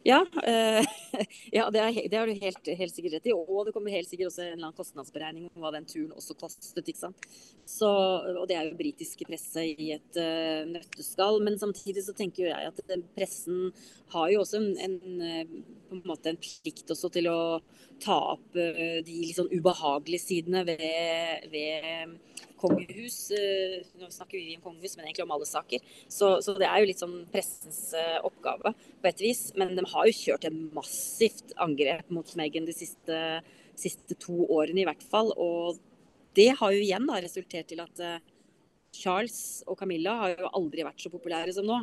Ja, 0.02 0.24
eh, 0.46 0.84
ja 1.56 1.66
det, 1.70 1.80
er, 1.80 2.08
det 2.08 2.16
har 2.16 2.28
du 2.30 2.44
helt, 2.44 2.70
helt 2.80 2.94
sikkert 2.94 3.18
rett 3.18 3.30
i. 3.30 3.34
Og 3.36 3.66
det 3.66 3.74
kommer 3.76 3.92
helt 3.94 4.08
sikkert 4.08 4.30
også 4.30 4.44
en 4.44 4.52
eller 4.54 4.68
annen 4.70 4.78
kostnadsberegning 4.78 5.48
om 5.50 5.64
hva 5.64 5.72
den 5.74 5.88
turen 5.88 6.14
også 6.16 6.36
kostet. 6.40 6.86
ikke 6.86 7.02
sant? 7.02 7.28
Så, 7.70 7.88
og 7.88 8.46
det 8.50 8.56
er 8.58 8.66
jo 8.66 8.78
britiske 8.78 9.26
presse 9.28 9.62
i 9.62 9.92
et 9.94 10.18
uh, 10.18 10.64
nøtteskall. 10.70 11.40
Men 11.44 11.58
samtidig 11.60 12.04
så 12.06 12.16
tenker 12.16 12.48
jeg 12.48 12.72
at 12.72 12.80
pressen 13.14 13.70
har 14.14 14.32
jo 14.32 14.40
også 14.42 14.58
en, 14.58 14.72
en, 14.82 15.20
eh, 15.22 15.52
på 15.86 15.98
en 15.98 16.06
måte 16.08 16.32
en 16.32 16.40
plikt 16.40 16.90
også 16.90 17.12
til 17.14 17.28
å 17.30 17.40
ta 18.02 18.16
opp 18.32 18.56
uh, 18.56 18.98
de 19.06 19.20
litt 19.20 19.36
sånn 19.36 19.52
ubehagelige 19.52 20.24
sidene 20.24 20.64
ved, 20.66 21.46
ved 21.52 22.16
kongehus. 22.60 23.20
Eh, 23.36 23.78
Nå 24.00 24.10
snakker 24.10 24.40
vi 24.40 24.56
om 24.56 24.64
kongehus, 24.64 24.96
men 24.96 25.06
egentlig 25.06 25.28
om 25.28 25.36
alle 25.36 25.48
saker. 25.48 25.84
Så, 26.08 26.32
så 26.42 26.56
det 26.58 26.66
er 26.68 26.82
jo 26.82 26.90
litt 26.90 27.04
sånn 27.04 27.20
pressens 27.30 27.92
oppgave 28.26 28.74
på 28.74 29.10
et 29.12 29.22
vis. 29.22 29.49
Men 29.58 29.74
de 29.78 29.84
har 29.92 30.08
jo 30.08 30.16
kjørt 30.16 30.46
en 30.48 30.58
massivt 30.76 31.54
angrep 31.60 32.10
mot 32.14 32.34
Meghan 32.38 32.68
de 32.68 32.74
siste, 32.76 33.20
siste 33.78 34.16
to 34.20 34.44
årene 34.48 34.82
i 34.82 34.88
hvert 34.88 35.04
fall. 35.12 35.32
Og 35.36 35.80
det 36.38 36.50
har 36.60 36.74
jo 36.74 36.82
igjen 36.82 37.08
da 37.08 37.20
resultert 37.22 37.70
til 37.70 37.82
at 37.82 38.02
eh, 38.04 38.20
Charles 38.96 39.62
og 39.70 39.78
Camilla 39.80 40.16
har 40.22 40.36
jo 40.36 40.52
aldri 40.60 40.86
vært 40.86 41.02
så 41.02 41.12
populære 41.12 41.54
som 41.56 41.68
nå. 41.68 41.80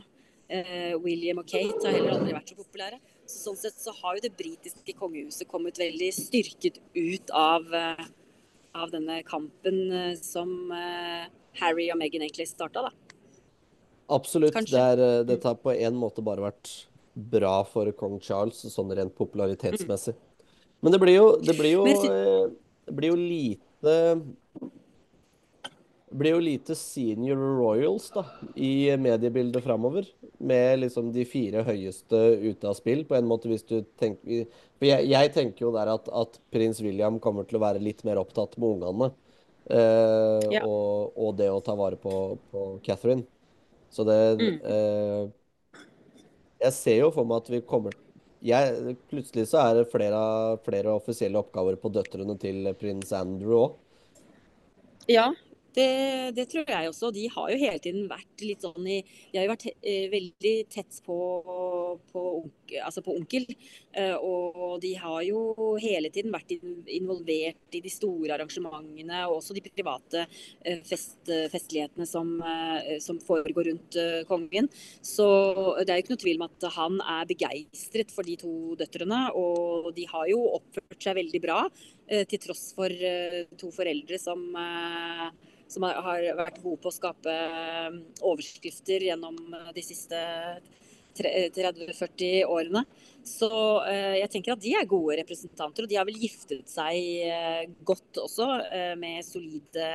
Eh, 0.47 0.93
William 1.03 1.41
og 1.41 1.49
Kate 1.49 1.81
har 1.83 1.97
heller 1.97 2.15
aldri 2.15 2.35
vært 2.35 2.53
så 2.53 2.59
populære. 2.59 3.01
Så 3.27 3.49
sånn 3.49 3.59
sett 3.59 3.81
så 3.81 3.91
har 3.97 4.15
jo 4.15 4.23
det 4.23 4.35
britiske 4.39 4.95
kongehuset 4.95 5.49
kommet 5.51 5.79
veldig 5.81 6.13
styrket 6.15 6.79
ut 6.95 7.35
av, 7.35 7.67
eh, 7.75 8.05
av 8.77 8.93
denne 8.93 9.19
kampen 9.27 10.15
som 10.21 10.71
Harry 11.57 11.89
og 11.91 11.97
Meghan 11.99 12.23
egentlig 12.23 12.47
starta, 12.47 12.87
da. 12.87 13.07
Absolutt. 14.07 14.55
Det, 14.55 14.79
er, 14.79 15.01
eh, 15.01 15.23
dette 15.27 15.49
har 15.49 15.57
på 15.59 15.73
en 15.73 15.97
måte 15.99 16.23
bare 16.23 16.45
vært 16.47 16.71
bra 17.17 17.63
for 17.65 17.89
kong 17.97 18.19
Charles, 18.21 18.59
sånn 18.69 18.93
rent 18.95 19.15
popularitetsmessig. 19.17 20.13
Men 20.85 20.93
det 20.93 20.99
blir 21.01 21.15
jo, 21.17 21.27
det 21.41 21.55
blir 21.57 21.73
jo, 21.73 21.85
sy- 21.89 22.11
eh, 22.13 22.49
det 22.85 22.93
blir 22.99 23.09
jo 23.09 23.17
lite 23.17 23.95
det 26.07 26.15
blir 26.21 26.31
jo 26.37 26.39
lite 26.39 26.75
senior 26.79 27.35
royals 27.35 28.05
da, 28.15 28.21
i 28.55 28.95
mediebildet 28.95 29.63
framover. 29.65 30.05
Med 30.39 30.79
liksom 30.79 31.09
de 31.11 31.25
fire 31.27 31.65
høyeste 31.67 32.15
ute 32.45 32.69
av 32.69 32.77
spill, 32.77 33.01
på 33.09 33.17
en 33.17 33.27
måte, 33.27 33.49
hvis 33.51 33.65
du 33.67 33.81
tenker 33.99 34.45
For 34.77 34.85
jeg, 34.87 35.09
jeg 35.11 35.33
tenker 35.35 35.65
jo 35.65 35.71
der 35.75 35.89
at, 35.91 36.07
at 36.07 36.37
prins 36.53 36.79
William 36.85 37.17
kommer 37.19 37.43
til 37.49 37.57
å 37.59 37.63
være 37.65 37.81
litt 37.83 38.05
mer 38.07 38.21
opptatt 38.21 38.55
med 38.61 38.77
ungene. 38.77 39.11
eh, 39.69 40.47
Ja. 40.53 40.61
og, 40.63 41.11
og 41.17 41.35
det 41.35 41.49
å 41.51 41.59
ta 41.65 41.75
vare 41.75 41.97
på, 41.99 42.37
på 42.53 42.79
Catherine. 42.87 43.25
Så 43.91 44.05
det 44.07 44.37
Mm. 44.39 44.61
eh, 44.63 45.27
Jeg 46.63 46.73
ser 46.73 47.01
jo 47.03 47.09
for 47.13 47.27
meg 47.29 47.43
at 47.43 47.51
vi 47.53 47.63
kommer 47.65 47.95
jeg, 48.45 48.95
Plutselig 49.09 49.47
så 49.49 49.61
er 49.63 49.79
det 49.79 49.89
flere, 49.91 50.21
flere 50.65 50.93
offisielle 50.93 51.39
oppgaver 51.41 51.77
på 51.81 51.89
døtrene 51.93 52.37
til 52.39 52.69
prins 52.77 53.13
Andrew 53.17 53.55
òg. 53.57 53.77
Ja, 55.09 55.31
det, 55.77 55.89
det 56.37 56.45
tror 56.51 56.67
jeg 56.69 56.89
også. 56.89 57.11
De 57.15 57.27
har 57.33 57.51
jo 57.53 57.59
hele 57.61 57.81
tiden 57.83 58.07
vært 58.09 58.43
litt 58.45 58.63
sånn 58.65 58.87
i 58.89 58.99
De 59.05 59.37
har 59.39 59.45
jo 59.47 59.53
vært 59.53 59.67
eh, 59.77 60.07
veldig 60.11 60.53
tett 60.73 60.99
på, 61.05 61.17
på, 62.11 62.23
onk- 62.41 62.75
altså 62.83 63.03
på 63.05 63.15
onkel. 63.17 63.45
Eh, 63.97 64.15
og 64.17 64.77
de 64.83 64.93
har 64.99 65.21
jo 65.27 65.41
hele 65.81 66.11
tiden 66.13 66.33
vært 66.33 66.55
involvert 66.57 67.77
i 67.77 67.81
de 67.85 67.91
store 67.93 68.35
arrangementene 68.37 69.23
og 69.27 69.37
også 69.39 69.55
de 69.57 69.63
private 69.67 70.25
eh, 70.27 70.81
fest, 70.87 71.19
festlighetene 71.53 72.07
som, 72.09 72.33
eh, 72.41 72.97
som 73.03 73.21
foregår 73.23 73.71
rundt 73.71 73.99
kongen. 74.29 74.69
Så 75.05 75.27
det 75.83 75.91
er 75.93 75.99
jo 75.99 76.05
ikke 76.05 76.15
noe 76.15 76.23
tvil 76.25 76.41
om 76.41 76.47
at 76.49 76.67
han 76.77 76.99
er 77.03 77.29
begeistret 77.29 78.13
for 78.13 78.27
de 78.27 78.37
to 78.41 78.53
døtrene. 78.79 79.27
Og 79.37 79.91
de 79.97 80.07
har 80.09 80.27
jo 80.31 80.41
oppført 80.57 80.99
seg 81.03 81.17
veldig 81.21 81.41
bra, 81.43 81.61
til 82.07 82.39
tross 82.39 82.69
for 82.77 82.87
eh, 82.91 83.43
to 83.59 83.71
foreldre 83.75 84.19
som 84.21 84.43
eh, 84.55 85.27
som 85.67 85.83
har- 85.83 86.23
vært 86.37 86.61
gode 86.63 86.79
på 86.79 86.87
å 86.87 86.95
skape 86.95 87.27
eh, 87.33 87.97
overskrifter 88.23 89.03
gjennom 89.09 89.35
eh, 89.53 89.71
de 89.75 89.83
siste 89.83 90.21
30-40 91.17 92.45
årene. 92.47 92.83
Så 93.27 93.49
eh, 93.89 94.19
jeg 94.21 94.29
tenker 94.31 94.53
at 94.55 94.61
de 94.63 94.73
er 94.77 94.87
gode 94.89 95.17
representanter, 95.19 95.83
og 95.83 95.91
de 95.91 95.97
har 95.99 96.07
vel 96.07 96.19
giftet 96.21 96.69
seg 96.71 96.95
eh, 97.27 97.63
godt 97.87 98.21
også 98.23 98.47
eh, 98.69 98.93
med 99.01 99.25
solide 99.27 99.89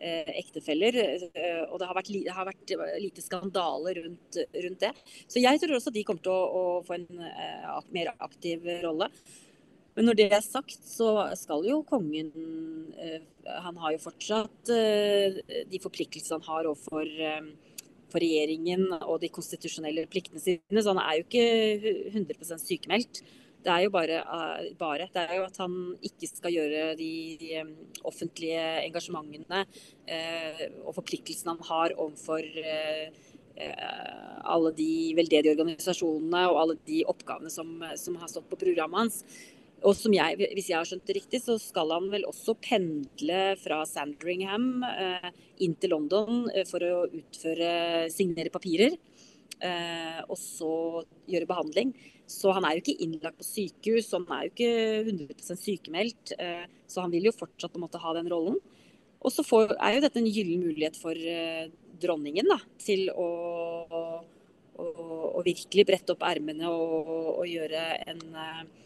eh, 0.00 0.32
ektefeller. 0.42 0.98
eh, 1.32 1.62
og 1.70 1.78
det 1.80 1.88
har 1.88 1.96
vært, 1.96 2.12
det 2.26 2.34
har 2.36 2.48
vært 2.50 2.74
lite 3.00 3.24
skandale 3.24 3.96
rundt, 4.02 4.40
rundt 4.66 4.84
det. 4.84 4.92
Så 5.30 5.40
jeg 5.40 5.62
tror 5.62 5.78
også 5.78 5.94
de 5.94 6.04
kommer 6.04 6.26
til 6.26 6.34
å, 6.34 6.44
å 6.44 6.84
få 6.86 6.98
en 6.98 7.24
eh, 7.30 7.80
mer 7.96 8.12
aktiv 8.18 8.66
rolle. 8.84 9.08
Men 9.96 10.10
når 10.10 10.18
det 10.18 10.26
er 10.28 10.44
sagt, 10.44 10.76
så 10.84 11.08
skal 11.40 11.64
jo 11.64 11.80
kongen 11.88 12.28
eh, 13.00 13.22
Han 13.64 13.78
har 13.80 13.94
jo 13.94 14.02
fortsatt 14.04 14.72
eh, 14.72 15.40
de 15.70 15.80
forpliktelsene 15.80 16.36
han 16.36 16.50
har 16.50 16.68
overfor 16.68 17.06
eh, 17.06 17.48
for 18.06 18.22
regjeringen 18.22 18.84
og 19.00 19.16
de 19.24 19.32
konstitusjonelle 19.34 20.04
pliktene 20.12 20.38
sine. 20.38 20.78
Så 20.78 20.92
han 20.92 21.00
er 21.02 21.16
jo 21.18 21.24
ikke 21.24 22.12
100 22.12 22.60
sykemeldt. 22.62 23.24
Det 23.66 23.72
er 23.72 23.82
jo 23.82 23.90
bare, 23.90 24.20
bare 24.78 25.08
Det 25.10 25.24
er 25.24 25.40
jo 25.40 25.46
at 25.48 25.56
han 25.58 25.74
ikke 26.06 26.28
skal 26.30 26.54
gjøre 26.54 26.92
de, 27.00 27.64
offentlige 28.06 28.62
engasjementene 28.84 29.64
og 30.84 30.92
forpliktelsene 31.00 31.56
han 31.56 31.66
har 31.66 31.96
overfor 31.98 32.46
alle 34.46 34.70
de 34.78 34.92
veldedige 35.18 35.56
organisasjonene 35.56 36.44
og 36.46 36.60
alle 36.62 36.78
de 36.86 37.02
oppgavene 37.10 37.50
som, 37.50 37.74
som 37.98 38.20
har 38.22 38.30
stått 38.30 38.46
på 38.52 38.60
programmet 38.60 39.02
hans. 39.02 39.18
Og 39.86 39.94
som 39.94 40.14
jeg, 40.14 40.34
hvis 40.56 40.70
jeg 40.72 40.80
har 40.80 40.88
skjønt 40.88 41.06
det 41.06 41.14
riktig, 41.20 41.40
så 41.44 41.54
skal 41.62 41.92
han 41.94 42.08
vel 42.10 42.26
også 42.26 42.56
pendle 42.58 43.42
fra 43.60 43.84
Sandringham 43.86 44.82
eh, 44.86 45.28
inn 45.62 45.76
til 45.78 45.92
London 45.94 46.48
eh, 46.50 46.66
for 46.66 46.82
å 46.82 47.04
utføre 47.06 48.08
signere 48.10 48.50
papirer. 48.50 48.96
Eh, 49.62 50.18
og 50.26 50.34
så 50.40 51.04
gjøre 51.30 51.48
behandling. 51.48 51.92
Så 52.26 52.50
han 52.56 52.66
er 52.66 52.74
jo 52.74 52.82
ikke 52.82 53.04
innlagt 53.06 53.38
på 53.38 53.46
sykehus, 53.46 54.10
han 54.16 54.26
er 54.34 54.48
jo 54.48 54.54
ikke 54.56 54.72
100 55.04 55.60
sykemeldt. 55.62 56.34
Eh, 56.34 56.64
så 56.90 57.04
han 57.04 57.14
vil 57.14 57.28
jo 57.30 57.36
fortsatt 57.36 57.70
på 57.70 57.78
en 57.78 57.86
måte 57.86 58.02
ha 58.02 58.16
den 58.16 58.30
rollen. 58.32 58.58
Og 59.22 59.32
så 59.32 59.46
får, 59.46 59.76
er 59.78 59.96
jo 59.96 60.02
dette 60.02 60.18
en 60.18 60.26
gyllen 60.26 60.66
mulighet 60.66 60.98
for 60.98 61.14
eh, 61.14 61.70
dronningen 62.02 62.50
da, 62.50 62.58
til 62.82 63.06
å, 63.14 63.28
å, 63.86 64.02
å, 64.82 65.46
virkelig 65.46 65.86
brette 65.88 66.12
opp 66.12 66.26
ermene 66.26 66.68
og, 66.68 67.14
og, 67.38 67.46
gjøre 67.48 67.86
en 68.10 68.26
Eh, 68.36 68.85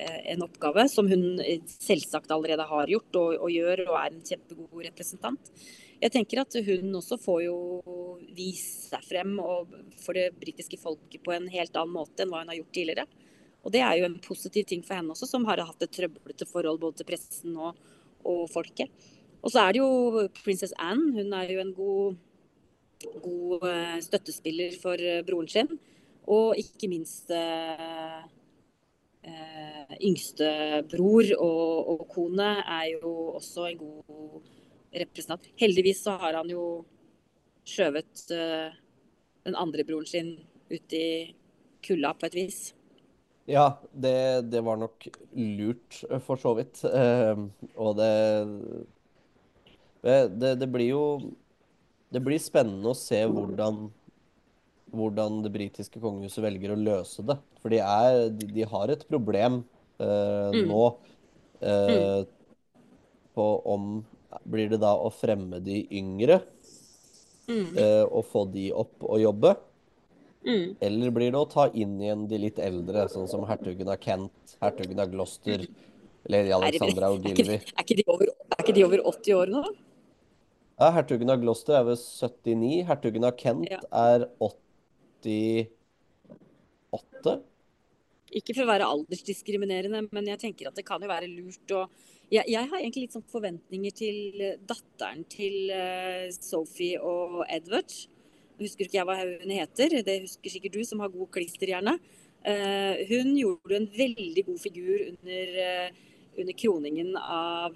en 0.00 0.44
oppgave 0.46 0.86
som 0.90 1.08
hun 1.10 1.40
selvsagt 1.68 2.32
allerede 2.34 2.66
har 2.68 2.90
gjort 2.92 3.18
og, 3.20 3.36
og, 3.36 3.50
gjør, 3.52 3.84
og 3.88 3.96
er 4.00 4.10
en 4.14 4.26
kjempegod 4.26 4.84
representant. 4.88 5.52
Jeg 6.00 6.14
tenker 6.14 6.40
at 6.40 6.56
hun 6.64 6.94
også 6.96 7.18
får 7.20 7.42
jo 7.44 7.56
vise 8.32 8.88
seg 8.88 9.04
frem 9.04 9.34
for 10.00 10.16
det 10.16 10.30
britiske 10.40 10.78
folket 10.80 11.20
på 11.24 11.34
en 11.34 11.50
helt 11.52 11.76
annen 11.76 11.92
måte 11.92 12.24
enn 12.24 12.32
hva 12.32 12.40
hun 12.40 12.52
har 12.52 12.60
gjort 12.62 12.72
tidligere. 12.78 13.06
Og 13.60 13.74
det 13.74 13.82
er 13.84 13.98
jo 14.00 14.08
en 14.08 14.20
positiv 14.24 14.64
ting 14.68 14.82
for 14.86 14.96
henne 14.96 15.12
også, 15.12 15.28
som 15.28 15.44
har 15.48 15.60
hatt 15.60 15.84
et 15.84 15.92
trøblete 15.92 16.48
forhold 16.48 16.80
både 16.80 17.00
til 17.00 17.10
pressen 17.10 17.58
og, 17.60 17.76
og 18.24 18.46
folket. 18.52 18.88
Og 19.40 19.52
så 19.52 19.64
er 19.64 19.74
det 19.74 19.82
jo 19.82 20.26
prinsesse 20.40 20.76
Anne. 20.80 21.12
Hun 21.16 21.36
er 21.36 21.52
jo 21.52 21.60
en 21.62 21.74
god, 21.76 22.18
god 23.24 23.68
eh, 23.68 24.00
støttespiller 24.04 24.76
for 24.80 25.00
eh, 25.00 25.22
broren 25.26 25.48
sin. 25.52 25.70
Og 26.30 26.56
ikke 26.60 26.90
minst 26.92 27.32
eh, 27.32 28.20
eh, 29.22 29.96
yngste 30.00 30.50
bror 30.90 31.28
og, 31.36 31.90
og, 31.94 32.06
kone 32.12 32.50
er 32.62 32.86
jo 32.96 33.12
også 33.36 33.68
en 33.70 33.80
god 33.80 34.50
representant. 35.02 35.50
Heldigvis 35.60 36.04
så 36.06 36.16
har 36.20 36.38
han 36.40 36.50
jo 36.50 36.84
skjøvet 37.68 38.26
eh, 38.34 38.76
den 39.46 39.56
andre 39.58 39.86
broren 39.86 40.08
sin 40.08 40.34
ut 40.70 40.94
i 40.96 41.06
kulda 41.84 42.14
på 42.18 42.28
et 42.30 42.38
vis. 42.38 42.60
Ja, 43.50 43.80
det, 43.90 44.50
det 44.52 44.62
var 44.62 44.78
nok 44.78 45.08
lurt, 45.34 46.02
eh, 46.10 46.20
for 46.22 46.40
så 46.40 46.54
vidt. 46.58 46.82
Eh, 46.86 47.44
og 47.76 47.96
det, 47.98 48.12
det, 50.02 50.56
det 50.60 50.68
blir 50.72 50.92
jo 50.94 51.04
Det 52.10 52.18
blir 52.24 52.40
spennende 52.42 52.90
å 52.90 52.98
se 52.98 53.20
hvordan 53.22 53.84
hvordan 54.96 55.40
det 55.44 55.52
britiske 55.54 56.00
kongehuset 56.02 56.42
velger 56.44 56.74
å 56.74 56.78
løse 56.80 57.24
det. 57.26 57.36
For 57.62 57.72
de, 57.72 57.80
er, 57.84 58.28
de 58.30 58.66
har 58.68 58.92
et 58.92 59.02
problem 59.08 59.62
uh, 60.00 60.50
mm. 60.54 60.62
nå 60.68 60.84
uh, 60.86 61.90
mm. 61.90 62.30
på 63.36 63.50
om 63.74 63.92
Blir 64.46 64.68
det 64.70 64.78
da 64.78 64.92
å 64.94 65.08
fremme 65.10 65.58
de 65.58 65.80
yngre 65.98 66.36
mm. 67.50 67.72
uh, 67.74 68.04
og 68.06 68.22
få 68.30 68.44
de 68.52 68.68
opp 68.70 69.02
og 69.02 69.18
jobbe? 69.18 69.56
Mm. 70.46 70.76
Eller 70.86 71.10
blir 71.12 71.34
det 71.34 71.40
å 71.40 71.48
ta 71.50 71.66
inn 71.74 71.98
igjen 72.00 72.28
de 72.30 72.38
litt 72.46 72.60
eldre, 72.62 73.08
sånn 73.10 73.26
som 73.28 73.42
hertugen 73.48 73.90
av 73.90 73.98
Kent, 74.00 74.54
hertugen 74.62 75.02
av 75.02 75.10
Gloucester, 75.10 75.66
lady 76.30 76.54
Alexandra 76.54 77.10
og 77.10 77.26
Gilvy? 77.26 77.58
Er, 77.58 77.66
er, 77.66 77.74
er, 77.74 78.62
ikke 78.62 78.76
de 78.78 78.86
over 78.86 79.02
80 79.10 79.36
år 79.36 79.52
nå? 79.52 79.64
Ja, 80.80 80.88
Hertugen 80.96 81.28
av 81.28 81.42
Gloucester 81.42 81.76
er 81.76 81.82
ved 81.90 81.98
79. 82.00 82.86
Hertugen 82.88 83.26
av 83.28 83.34
Kent 83.36 83.66
ja. 83.68 83.82
er 83.92 84.24
80. 84.40 84.56
88? 85.26 87.34
Ikke 88.38 88.54
for 88.54 88.62
å 88.64 88.70
være 88.70 88.86
aldersdiskriminerende, 88.86 90.04
men 90.14 90.30
jeg 90.30 90.38
tenker 90.44 90.70
at 90.70 90.76
det 90.78 90.86
kan 90.86 91.02
jo 91.02 91.10
være 91.10 91.26
lurt 91.30 91.74
å 91.74 91.80
jeg, 92.30 92.46
jeg, 92.46 92.68
har 92.70 92.78
egentlig 92.78 93.08
litt 93.08 93.14
sånn 93.16 93.26
forventninger 93.26 93.94
til 93.98 94.38
eh, 94.38 94.58
datteren 94.62 95.24
til 95.30 95.70
uh, 95.74 96.30
Sophie 96.30 96.94
og 97.02 97.42
Edward. 97.50 97.90
Husker 98.60 98.86
ikke 98.86 99.00
jeg 99.00 99.08
hva 99.08 99.16
hun 99.18 99.50
heter, 99.50 99.96
det 100.06 100.22
husker 100.28 100.52
sikkert 100.52 100.76
du 100.76 100.84
som 100.86 101.02
har 101.02 101.10
god 101.10 101.26
klisterhjerne. 101.34 101.96
Uh, 102.46 103.02
hun 103.10 103.34
gjorde 103.34 103.80
en 103.80 103.88
veldig 103.96 104.44
god 104.46 104.60
figur 104.62 105.02
under, 105.08 105.58
under 106.38 106.54
kroningen 106.62 107.18
av 107.18 107.74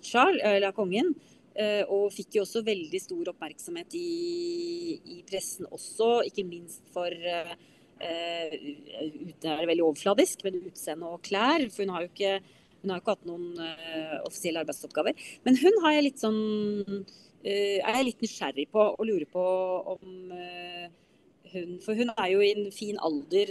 Charles, 0.00 0.40
av 0.64 0.72
kongen. 0.78 1.12
Eh, 1.60 1.82
og 1.92 2.12
fikk 2.14 2.38
jo 2.38 2.44
også 2.44 2.62
veldig 2.64 3.00
stor 3.02 3.32
oppmerksomhet 3.34 3.96
i, 3.98 4.96
i 5.16 5.18
pressen 5.28 5.68
også, 5.68 6.22
ikke 6.30 6.46
minst 6.48 6.86
for 6.94 7.10
uh, 7.10 7.56
Ute 8.00 9.44
er 9.44 9.58
det 9.60 9.68
veldig 9.68 9.84
overfladisk, 9.84 10.46
men 10.46 10.62
utseende 10.70 11.10
og 11.10 11.20
klær. 11.26 11.66
For 11.68 11.84
hun 11.84 11.92
har 11.92 12.06
jo 12.06 12.08
ikke, 12.08 12.30
har 12.88 13.02
ikke 13.02 13.12
hatt 13.12 13.26
noen 13.28 13.58
uh, 13.60 14.14
offisielle 14.22 14.62
arbeidsoppgaver. 14.62 15.18
Men 15.44 15.58
hun 15.60 15.76
har 15.84 15.98
jeg 15.98 16.06
litt 16.06 16.22
sånn 16.22 16.40
uh, 16.40 17.04
er 17.44 17.98
jeg 17.98 18.06
litt 18.08 18.24
nysgjerrig 18.24 18.66
på 18.72 18.86
og 18.94 19.04
lurer 19.04 19.28
på 19.28 19.44
om 19.96 20.16
hun 21.50 21.70
For 21.82 21.98
hun 21.98 22.12
er 22.14 22.28
jo 22.30 22.40
i 22.44 22.52
en 22.54 22.68
fin 22.70 22.96
alder 23.02 23.50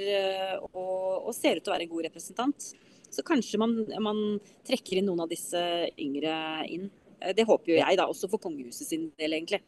og, 0.70 1.26
og, 1.28 1.34
ser 1.36 1.60
ut 1.60 1.66
til 1.66 1.74
å 1.74 1.76
være 1.76 1.84
en 1.84 1.92
god 1.92 2.06
representant. 2.08 2.70
Så 3.12 3.26
kanskje 3.28 3.60
man, 3.60 3.74
man 4.02 4.22
trekker 4.66 5.02
inn 5.02 5.10
noen 5.10 5.26
av 5.26 5.34
disse 5.34 5.60
yngre 6.00 6.34
inn. 6.72 6.88
Eh, 7.22 7.36
det 7.36 7.48
håper 7.48 7.74
jo 7.74 7.80
jeg, 7.80 8.00
da, 8.00 8.08
også 8.10 8.30
for 8.32 8.42
kongehuset 8.42 8.88
sin 8.88 9.10
del, 9.20 9.36
egentlig. 9.38 9.62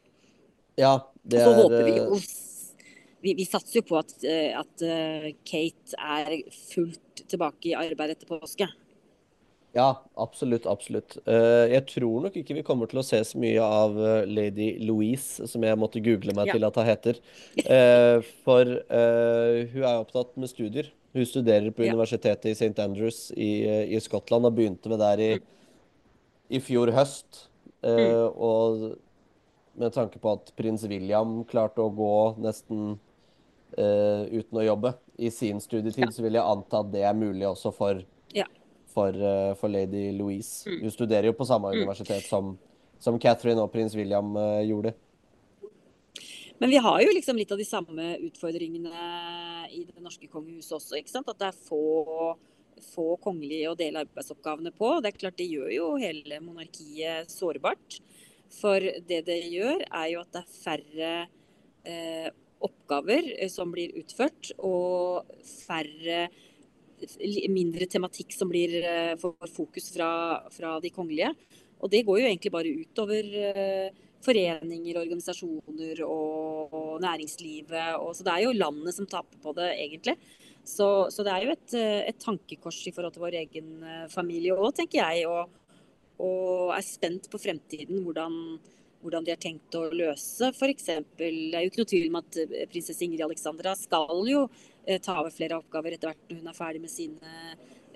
Ja, 0.80 0.98
det 1.22 1.40
er... 1.42 1.48
Og 1.48 1.52
så 1.52 1.62
håper 1.62 1.88
vi 1.88 1.98
jo 1.98 2.22
vi, 3.22 3.36
vi, 3.38 3.44
satser 3.46 3.78
jo 3.78 3.84
på 3.86 3.98
at, 4.00 4.16
eh, 4.26 4.50
at, 4.58 4.82
Kate 5.46 5.94
er 5.94 6.40
fullt 6.72 7.20
tilbake 7.30 7.70
i 7.70 7.76
arbeid 7.78 8.16
etter 8.16 8.26
påske. 8.26 8.66
Ja, 9.72 10.02
absolutt. 10.20 10.66
Absolutt. 10.68 11.14
Jeg 11.24 11.84
tror 11.88 12.26
nok 12.26 12.34
ikke 12.36 12.58
vi 12.58 12.64
kommer 12.66 12.90
til 12.90 12.98
å 13.00 13.04
se 13.06 13.22
så 13.24 13.38
mye 13.40 13.62
av 13.62 13.94
lady 14.28 14.74
Louise, 14.84 15.46
som 15.48 15.64
jeg 15.64 15.78
måtte 15.80 16.02
google 16.04 16.34
meg 16.36 16.50
ja. 16.50 16.58
til 16.58 16.66
at 16.66 16.76
hun 16.76 16.90
heter. 16.90 17.20
For 18.44 18.74
hun 18.82 19.86
er 19.86 20.02
opptatt 20.02 20.34
med 20.36 20.52
studier. 20.52 20.90
Hun 21.16 21.24
studerer 21.30 21.72
på 21.72 21.86
universitetet 21.86 22.50
i 22.50 22.56
St. 22.58 22.74
Andrews 22.84 23.30
i, 23.32 23.64
i 23.96 24.02
Skottland 24.04 24.50
og 24.50 24.58
begynte 24.58 24.92
med 24.92 25.00
der 25.00 25.24
i 25.24 25.32
mm 25.38 25.48
i 26.52 26.60
fjor 26.60 26.92
høst. 26.94 27.46
Eh, 27.82 27.96
mm. 27.96 28.36
Og 28.36 28.84
med 29.74 29.94
tanke 29.94 30.20
på 30.20 30.34
at 30.36 30.52
prins 30.58 30.84
William 30.88 31.40
klarte 31.48 31.80
å 31.80 31.92
gå 31.92 32.14
nesten 32.44 32.98
uh, 33.78 34.24
uten 34.28 34.58
å 34.60 34.66
jobbe 34.66 34.90
i 35.16 35.30
sin 35.32 35.62
studietid, 35.64 36.04
ja. 36.04 36.10
så 36.12 36.24
vil 36.24 36.36
jeg 36.36 36.44
anta 36.44 36.82
at 36.82 36.90
det 36.92 37.06
er 37.08 37.16
mulig 37.16 37.46
også 37.48 37.72
for, 37.72 38.02
ja. 38.36 38.44
for, 38.92 39.16
uh, 39.16 39.54
for 39.56 39.72
lady 39.72 40.10
Louise. 40.16 40.68
Mm. 40.68 40.82
Hun 40.84 40.94
studerer 40.94 41.30
jo 41.30 41.38
på 41.38 41.48
samme 41.48 41.72
mm. 41.72 41.80
universitet 41.80 42.28
som, 42.28 42.52
som 43.00 43.16
Catherine 43.22 43.64
og 43.64 43.72
prins 43.72 43.96
William 43.96 44.36
uh, 44.36 44.60
gjorde. 44.60 44.92
Men 46.60 46.70
vi 46.70 46.78
har 46.78 47.00
jo 47.02 47.16
liksom 47.16 47.40
litt 47.40 47.50
av 47.50 47.58
de 47.58 47.66
samme 47.66 48.12
utfordringene 48.28 49.06
i 49.72 49.80
det 49.88 50.04
norske 50.04 50.28
kongehuset 50.30 50.76
også. 50.76 51.00
ikke 51.00 51.10
sant? 51.10 51.32
At 51.32 51.40
det 51.40 51.48
er 51.48 51.64
få 51.64 52.36
få 52.84 53.16
kongelige 53.22 53.70
å 53.70 53.78
dele 53.78 54.04
arbeidsoppgavene 54.04 54.72
på. 54.76 54.94
Det 55.00 55.12
er 55.12 55.20
klart 55.20 55.38
det 55.40 55.48
gjør 55.50 55.72
jo 55.74 55.88
hele 56.02 56.40
monarkiet 56.44 57.30
sårbart. 57.32 57.98
For 58.52 58.84
det 59.08 59.22
det 59.28 59.40
gjør, 59.48 59.84
er 59.88 60.08
jo 60.12 60.22
at 60.22 60.32
det 60.34 60.42
er 60.42 60.54
færre 60.60 61.12
eh, 61.88 62.30
oppgaver 62.62 63.32
eh, 63.38 63.50
som 63.52 63.72
blir 63.72 63.94
utført, 64.00 64.52
og 64.60 65.28
færre 65.42 66.26
mindre 67.50 67.88
tematikk 67.90 68.34
som 68.36 68.50
blir 68.50 68.76
eh, 68.82 69.16
får 69.18 69.50
fokus 69.56 69.90
fra, 69.94 70.12
fra, 70.54 70.78
de 70.80 70.92
kongelige. 70.94 71.32
Og 71.82 71.90
det 71.90 72.04
går 72.06 72.20
jo 72.20 72.28
egentlig 72.28 72.52
bare 72.54 72.74
utover 72.78 73.32
eh, 73.42 74.02
foreninger, 74.22 75.00
organisasjoner 75.00 76.04
og, 76.06 76.74
og 76.76 76.92
næringslivet. 77.02 77.96
Og, 77.98 78.14
så 78.14 78.26
det 78.26 78.36
er 78.36 78.44
jo 78.46 78.54
landet 78.54 78.94
som 78.94 79.08
taper 79.10 79.40
på 79.42 79.54
det, 79.58 79.72
egentlig. 79.82 80.16
Så, 80.64 81.10
så, 81.10 81.24
det 81.26 81.32
er 81.32 81.46
jo 81.46 81.54
et, 81.56 81.72
eh, 81.74 82.04
et, 82.10 82.18
tankekors 82.22 82.78
i 82.86 82.92
forhold 82.94 83.16
til 83.16 83.24
vår 83.24 83.38
egen 83.40 83.72
eh, 83.82 84.04
familie 84.12 84.54
òg, 84.54 84.70
tenker 84.78 85.02
jeg. 85.02 85.26
Og, 85.26 85.50
og, 86.22 86.70
er 86.76 86.84
spent 86.86 87.26
på 87.30 87.40
fremtiden, 87.42 88.02
hvordan, 88.06 88.36
hvordan 89.02 89.26
de 89.26 89.34
har 89.34 89.42
tenkt 89.42 89.74
å 89.78 89.88
løse 89.90 90.52
f.eks. 90.54 90.88
Det 91.18 91.30
er 91.30 91.64
jo 91.64 91.72
ikke 91.72 91.82
noe 91.82 91.92
tvil 91.94 92.08
om 92.12 92.20
at 92.22 92.38
eh, 92.44 92.68
prinsesse 92.70 93.02
Ingrid 93.06 93.26
Alexandra 93.26 93.74
skal 93.78 94.22
jo 94.30 94.46
ta 94.82 95.14
over 95.20 95.30
flere 95.30 95.54
oppgaver 95.60 95.94
etter 95.94 96.08
hvert 96.10 96.24
når 96.26 96.38
hun 96.40 96.48
er 96.50 96.56
ferdig 96.56 96.80
med 96.82 96.90
sine 96.90 97.34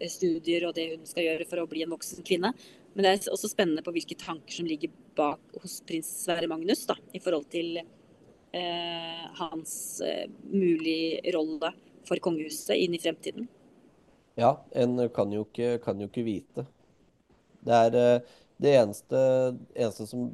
studier 0.06 0.68
og 0.68 0.76
det 0.76 0.84
hun 0.92 1.08
skal 1.08 1.24
gjøre 1.24 1.46
for 1.50 1.58
å 1.58 1.64
bli 1.66 1.80
en 1.82 1.90
voksen 1.90 2.22
kvinne. 2.22 2.52
Men 2.94 3.02
det 3.02 3.10
er 3.10 3.32
også 3.32 3.50
spennende 3.50 3.82
på 3.82 3.90
hvilke 3.96 4.14
tanker 4.20 4.54
som 4.54 4.68
ligger 4.70 4.92
bak 5.18 5.58
hos 5.64 5.80
prins 5.88 6.08
Sverre 6.22 6.46
Magnus 6.48 6.84
da, 6.86 6.94
i 7.10 7.18
forhold 7.20 7.48
til 7.50 7.80
eh, 7.80 9.24
hans 9.40 9.74
eh, 10.06 10.30
mulige 10.52 11.34
rolle 11.34 11.72
for 12.08 12.20
kongehuset 12.22 12.76
inn 12.78 12.96
i 12.96 13.02
fremtiden? 13.02 13.48
Ja, 14.36 14.56
en 14.76 14.98
kan 15.16 15.32
jo 15.32 15.46
ikke, 15.46 15.76
kan 15.84 16.00
jo 16.00 16.10
ikke 16.10 16.26
vite. 16.26 16.66
Det 17.66 17.82
er 17.86 17.98
eh, 18.00 18.34
det 18.62 18.74
eneste, 18.78 19.20
eneste 19.74 20.06
som 20.08 20.30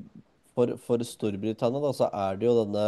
for, 0.52 0.76
for, 0.84 1.02
Storbritannia 1.06 1.80
da, 1.82 1.92
så 1.96 2.08
er 2.12 2.38
det 2.38 2.48
jo 2.48 2.56
denne 2.60 2.86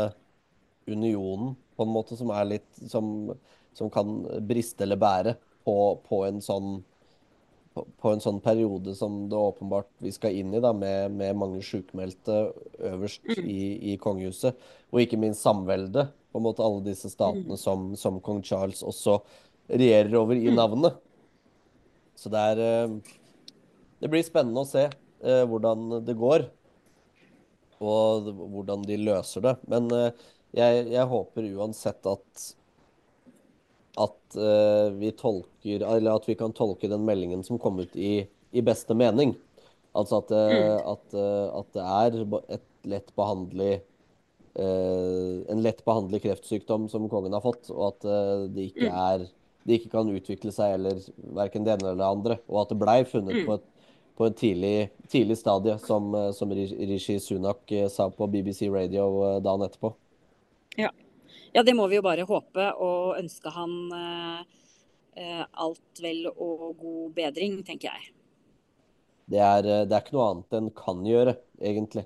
unionen 0.91 1.55
på 1.75 1.87
en 1.87 1.95
måte 1.95 2.19
som 2.19 2.31
er 2.35 2.51
litt 2.51 2.83
som, 2.91 3.33
som 3.75 3.91
kan 3.93 4.19
briste 4.47 4.85
eller 4.85 5.01
bære 5.01 5.37
på, 5.65 5.77
på 6.05 6.21
en 6.27 6.43
sånn 6.45 6.83
på, 7.75 7.87
på 7.99 8.13
en 8.13 8.23
sånn 8.23 8.39
periode 8.45 8.95
som 8.99 9.25
det 9.31 9.39
åpenbart 9.39 9.89
vi 10.05 10.13
skal 10.15 10.37
inn 10.37 10.53
i, 10.55 10.63
da, 10.63 10.71
med, 10.77 11.17
med 11.19 11.41
mange 11.41 11.63
sjukmeldte 11.65 12.45
øverst 12.93 13.25
Mm. 13.25 13.49
i, 13.51 13.63
i 13.93 13.97
kongehuset, 13.99 14.55
og 14.93 15.01
ikke 15.01 15.19
minst 15.19 15.43
samveldet, 15.43 16.13
på 16.35 16.41
en 16.41 16.47
måte 16.49 16.65
alle 16.67 16.83
disse 16.83 17.07
statene 17.13 17.55
Mm. 17.55 17.61
som, 17.63 17.83
som 17.97 18.17
kong 18.21 18.41
Charles 18.43 18.83
også 18.83 19.21
regjerer 19.71 20.17
over 20.19 20.35
i 20.35 20.49
Mm. 20.51 20.57
navnet. 20.59 20.97
Så 22.19 22.29
det 22.31 22.41
er 22.43 22.59
eh, 22.65 22.97
Det 24.03 24.11
blir 24.11 24.25
spennende 24.27 24.61
å 24.65 24.69
se 24.69 24.89
eh, 24.91 25.45
hvordan 25.47 26.03
det 26.05 26.17
går, 26.19 26.49
og 27.81 28.27
hvordan 28.53 28.83
de 28.85 28.97
løser 28.99 29.41
det. 29.47 29.55
Men 29.71 29.87
eh, 29.95 30.11
jeg, 30.55 30.89
jeg 30.93 31.07
håper 31.15 31.47
uansett 31.57 32.05
at 32.11 32.45
at 33.95 34.35
vi 34.99 35.13
tolker 35.15 35.85
Eller 35.87 36.17
at 36.17 36.25
vi 36.27 36.35
kan 36.35 36.51
tolke 36.53 36.89
den 36.91 37.05
meldingen 37.07 37.45
som 37.47 37.61
kom 37.63 37.79
ut 37.79 37.93
i, 37.95 38.25
i 38.51 38.61
beste 38.67 38.91
mening. 38.99 39.37
Altså 39.95 40.19
at, 40.19 40.33
Mm. 40.35 40.81
at, 40.91 41.15
at 41.61 41.69
det 41.77 41.85
er 41.85 42.17
et 42.59 42.65
lett 42.91 43.13
behandlig 43.15 43.77
eh, 43.77 43.83
en 44.63 45.63
lett 45.63 45.85
behandlet 45.85 46.23
kreftsykdom 46.23 46.89
som 46.91 47.09
kongen 47.11 47.33
har 47.35 47.43
fått, 47.43 47.71
og 47.75 47.89
at 47.93 48.05
eh, 48.07 48.45
det 48.55 48.69
ikke 48.71 48.91
Mm. 48.91 48.95
er 48.95 49.29
de 49.67 49.79
ikke 49.79 49.91
kan 49.91 50.11
utvikle 50.13 50.53
seg 50.53 50.75
eller 50.77 50.99
verken 51.35 51.65
det 51.65 51.73
ene 51.73 51.89
eller 51.89 51.97
det 52.03 52.11
andre. 52.11 52.39
Og 52.49 52.61
at 52.63 52.69
det 52.69 52.79
blei 52.79 52.99
funnet 53.09 53.35
Mm. 53.35 53.47
på 53.47 53.55
et, 53.55 53.65
på 54.17 54.27
et 54.27 54.37
tidlig, 54.37 54.91
tidlig 55.09 55.37
stadie, 55.41 55.79
som, 55.79 56.15
eh, 56.15 56.31
som 56.33 56.51
Rishi 56.53 57.19
Sunak 57.19 57.73
eh, 57.73 57.89
sa 57.89 58.11
på 58.11 58.29
BBC 58.31 58.69
Radio 58.71 59.07
eh, 59.25 59.41
dagen 59.41 59.63
etterpå. 59.67 59.95
Ja. 60.79 60.91
ja, 61.55 61.63
det 61.63 61.75
må 61.75 61.89
vi 61.89 61.97
jo 61.97 62.03
bare 62.03 62.27
håpe 62.27 62.69
og 62.79 63.17
ønske 63.19 63.51
han 63.51 63.75
eh, 63.93 64.45
eh, 65.17 65.45
alt 65.53 66.01
vel 66.03 66.27
og 66.37 66.77
god 66.79 67.15
bedring, 67.15 67.63
tenker 67.65 67.91
jeg. 67.91 68.13
Det 69.31 69.41
er, 69.41 69.65
eh, 69.65 69.85
det 69.89 69.93
er 69.97 70.03
ikke 70.05 70.15
noe 70.19 70.31
annet 70.31 70.53
en 70.59 70.71
kan 70.71 71.03
gjøre, 71.09 71.37
egentlig. 71.61 72.05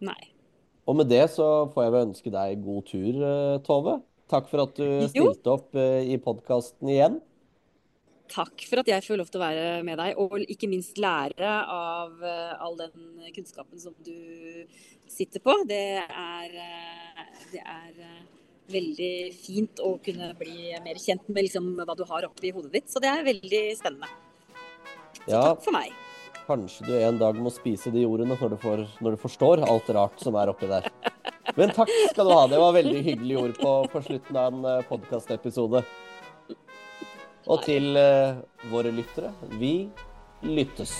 Nei. 0.00 0.18
Og 0.86 0.94
med 1.00 1.08
det 1.10 1.24
så 1.34 1.66
får 1.74 1.86
jeg 1.86 1.94
vel 1.94 2.04
ønske 2.08 2.32
deg 2.32 2.60
god 2.62 2.84
tur, 2.86 3.22
eh, 3.28 3.56
Tove. 3.66 3.96
Takk 4.30 4.50
for 4.50 4.66
at 4.66 4.78
du 4.78 5.06
stilte 5.10 5.52
opp 5.52 5.74
eh, 5.78 6.12
i 6.14 6.18
podkasten 6.22 6.90
igjen. 6.90 7.18
Takk 8.30 8.64
for 8.66 8.82
at 8.82 8.88
jeg 8.90 9.04
får 9.06 9.20
lov 9.20 9.28
til 9.30 9.38
å 9.38 9.44
være 9.44 9.66
med 9.86 9.98
deg, 10.02 10.18
og 10.18 10.38
ikke 10.42 10.70
minst 10.70 10.98
lære 11.02 11.50
av 11.74 12.22
eh, 12.22 12.54
all 12.62 12.78
den 12.78 13.26
kunnskapen 13.34 13.82
som 13.82 13.94
du 14.06 14.66
sitter 15.10 15.42
på. 15.42 15.58
Det 15.66 15.82
er, 16.06 16.56
det 17.52 17.62
er 17.62 18.00
veldig 18.70 19.14
fint 19.38 19.82
å 19.82 19.94
kunne 20.02 20.32
bli 20.38 20.74
mer 20.82 20.98
kjent 21.02 21.26
med 21.30 21.46
liksom, 21.46 21.70
hva 21.82 21.98
du 21.98 22.06
har 22.06 22.26
oppi 22.30 22.54
hodet 22.54 22.74
ditt. 22.78 22.90
Så 22.90 23.02
det 23.02 23.10
er 23.10 23.26
veldig 23.26 23.62
spennende. 23.78 24.10
Så 25.22 25.30
Ja, 25.30 25.48
takk 25.50 25.66
for 25.66 25.74
meg. 25.74 25.94
Kanskje 26.46 26.86
du 26.86 26.94
en 26.98 27.18
dag 27.20 27.38
må 27.42 27.50
spise 27.52 27.92
de 27.94 28.06
ordene 28.06 28.36
når 28.38 28.54
du, 28.54 28.56
får, 28.62 28.84
når 29.02 29.16
du 29.16 29.22
forstår 29.22 29.64
alt 29.66 29.90
rart 29.96 30.22
som 30.22 30.38
er 30.38 30.52
oppi 30.52 30.70
der. 30.70 30.88
Men 31.56 31.72
takk 31.74 31.90
skal 32.10 32.28
du 32.28 32.34
ha. 32.34 32.46
Det 32.50 32.60
var 32.60 32.76
veldig 32.76 33.02
hyggelige 33.02 33.42
ord 33.42 33.54
på, 33.60 33.76
på 33.92 34.02
slutten 34.08 34.40
av 34.40 34.52
en 34.54 34.84
podkastepisode. 34.90 35.84
Og 37.46 37.62
til 37.62 37.94
uh, 37.94 38.42
våre 38.72 38.92
lyttere 38.94 39.32
vi 39.60 39.74
lyttes. 40.42 40.98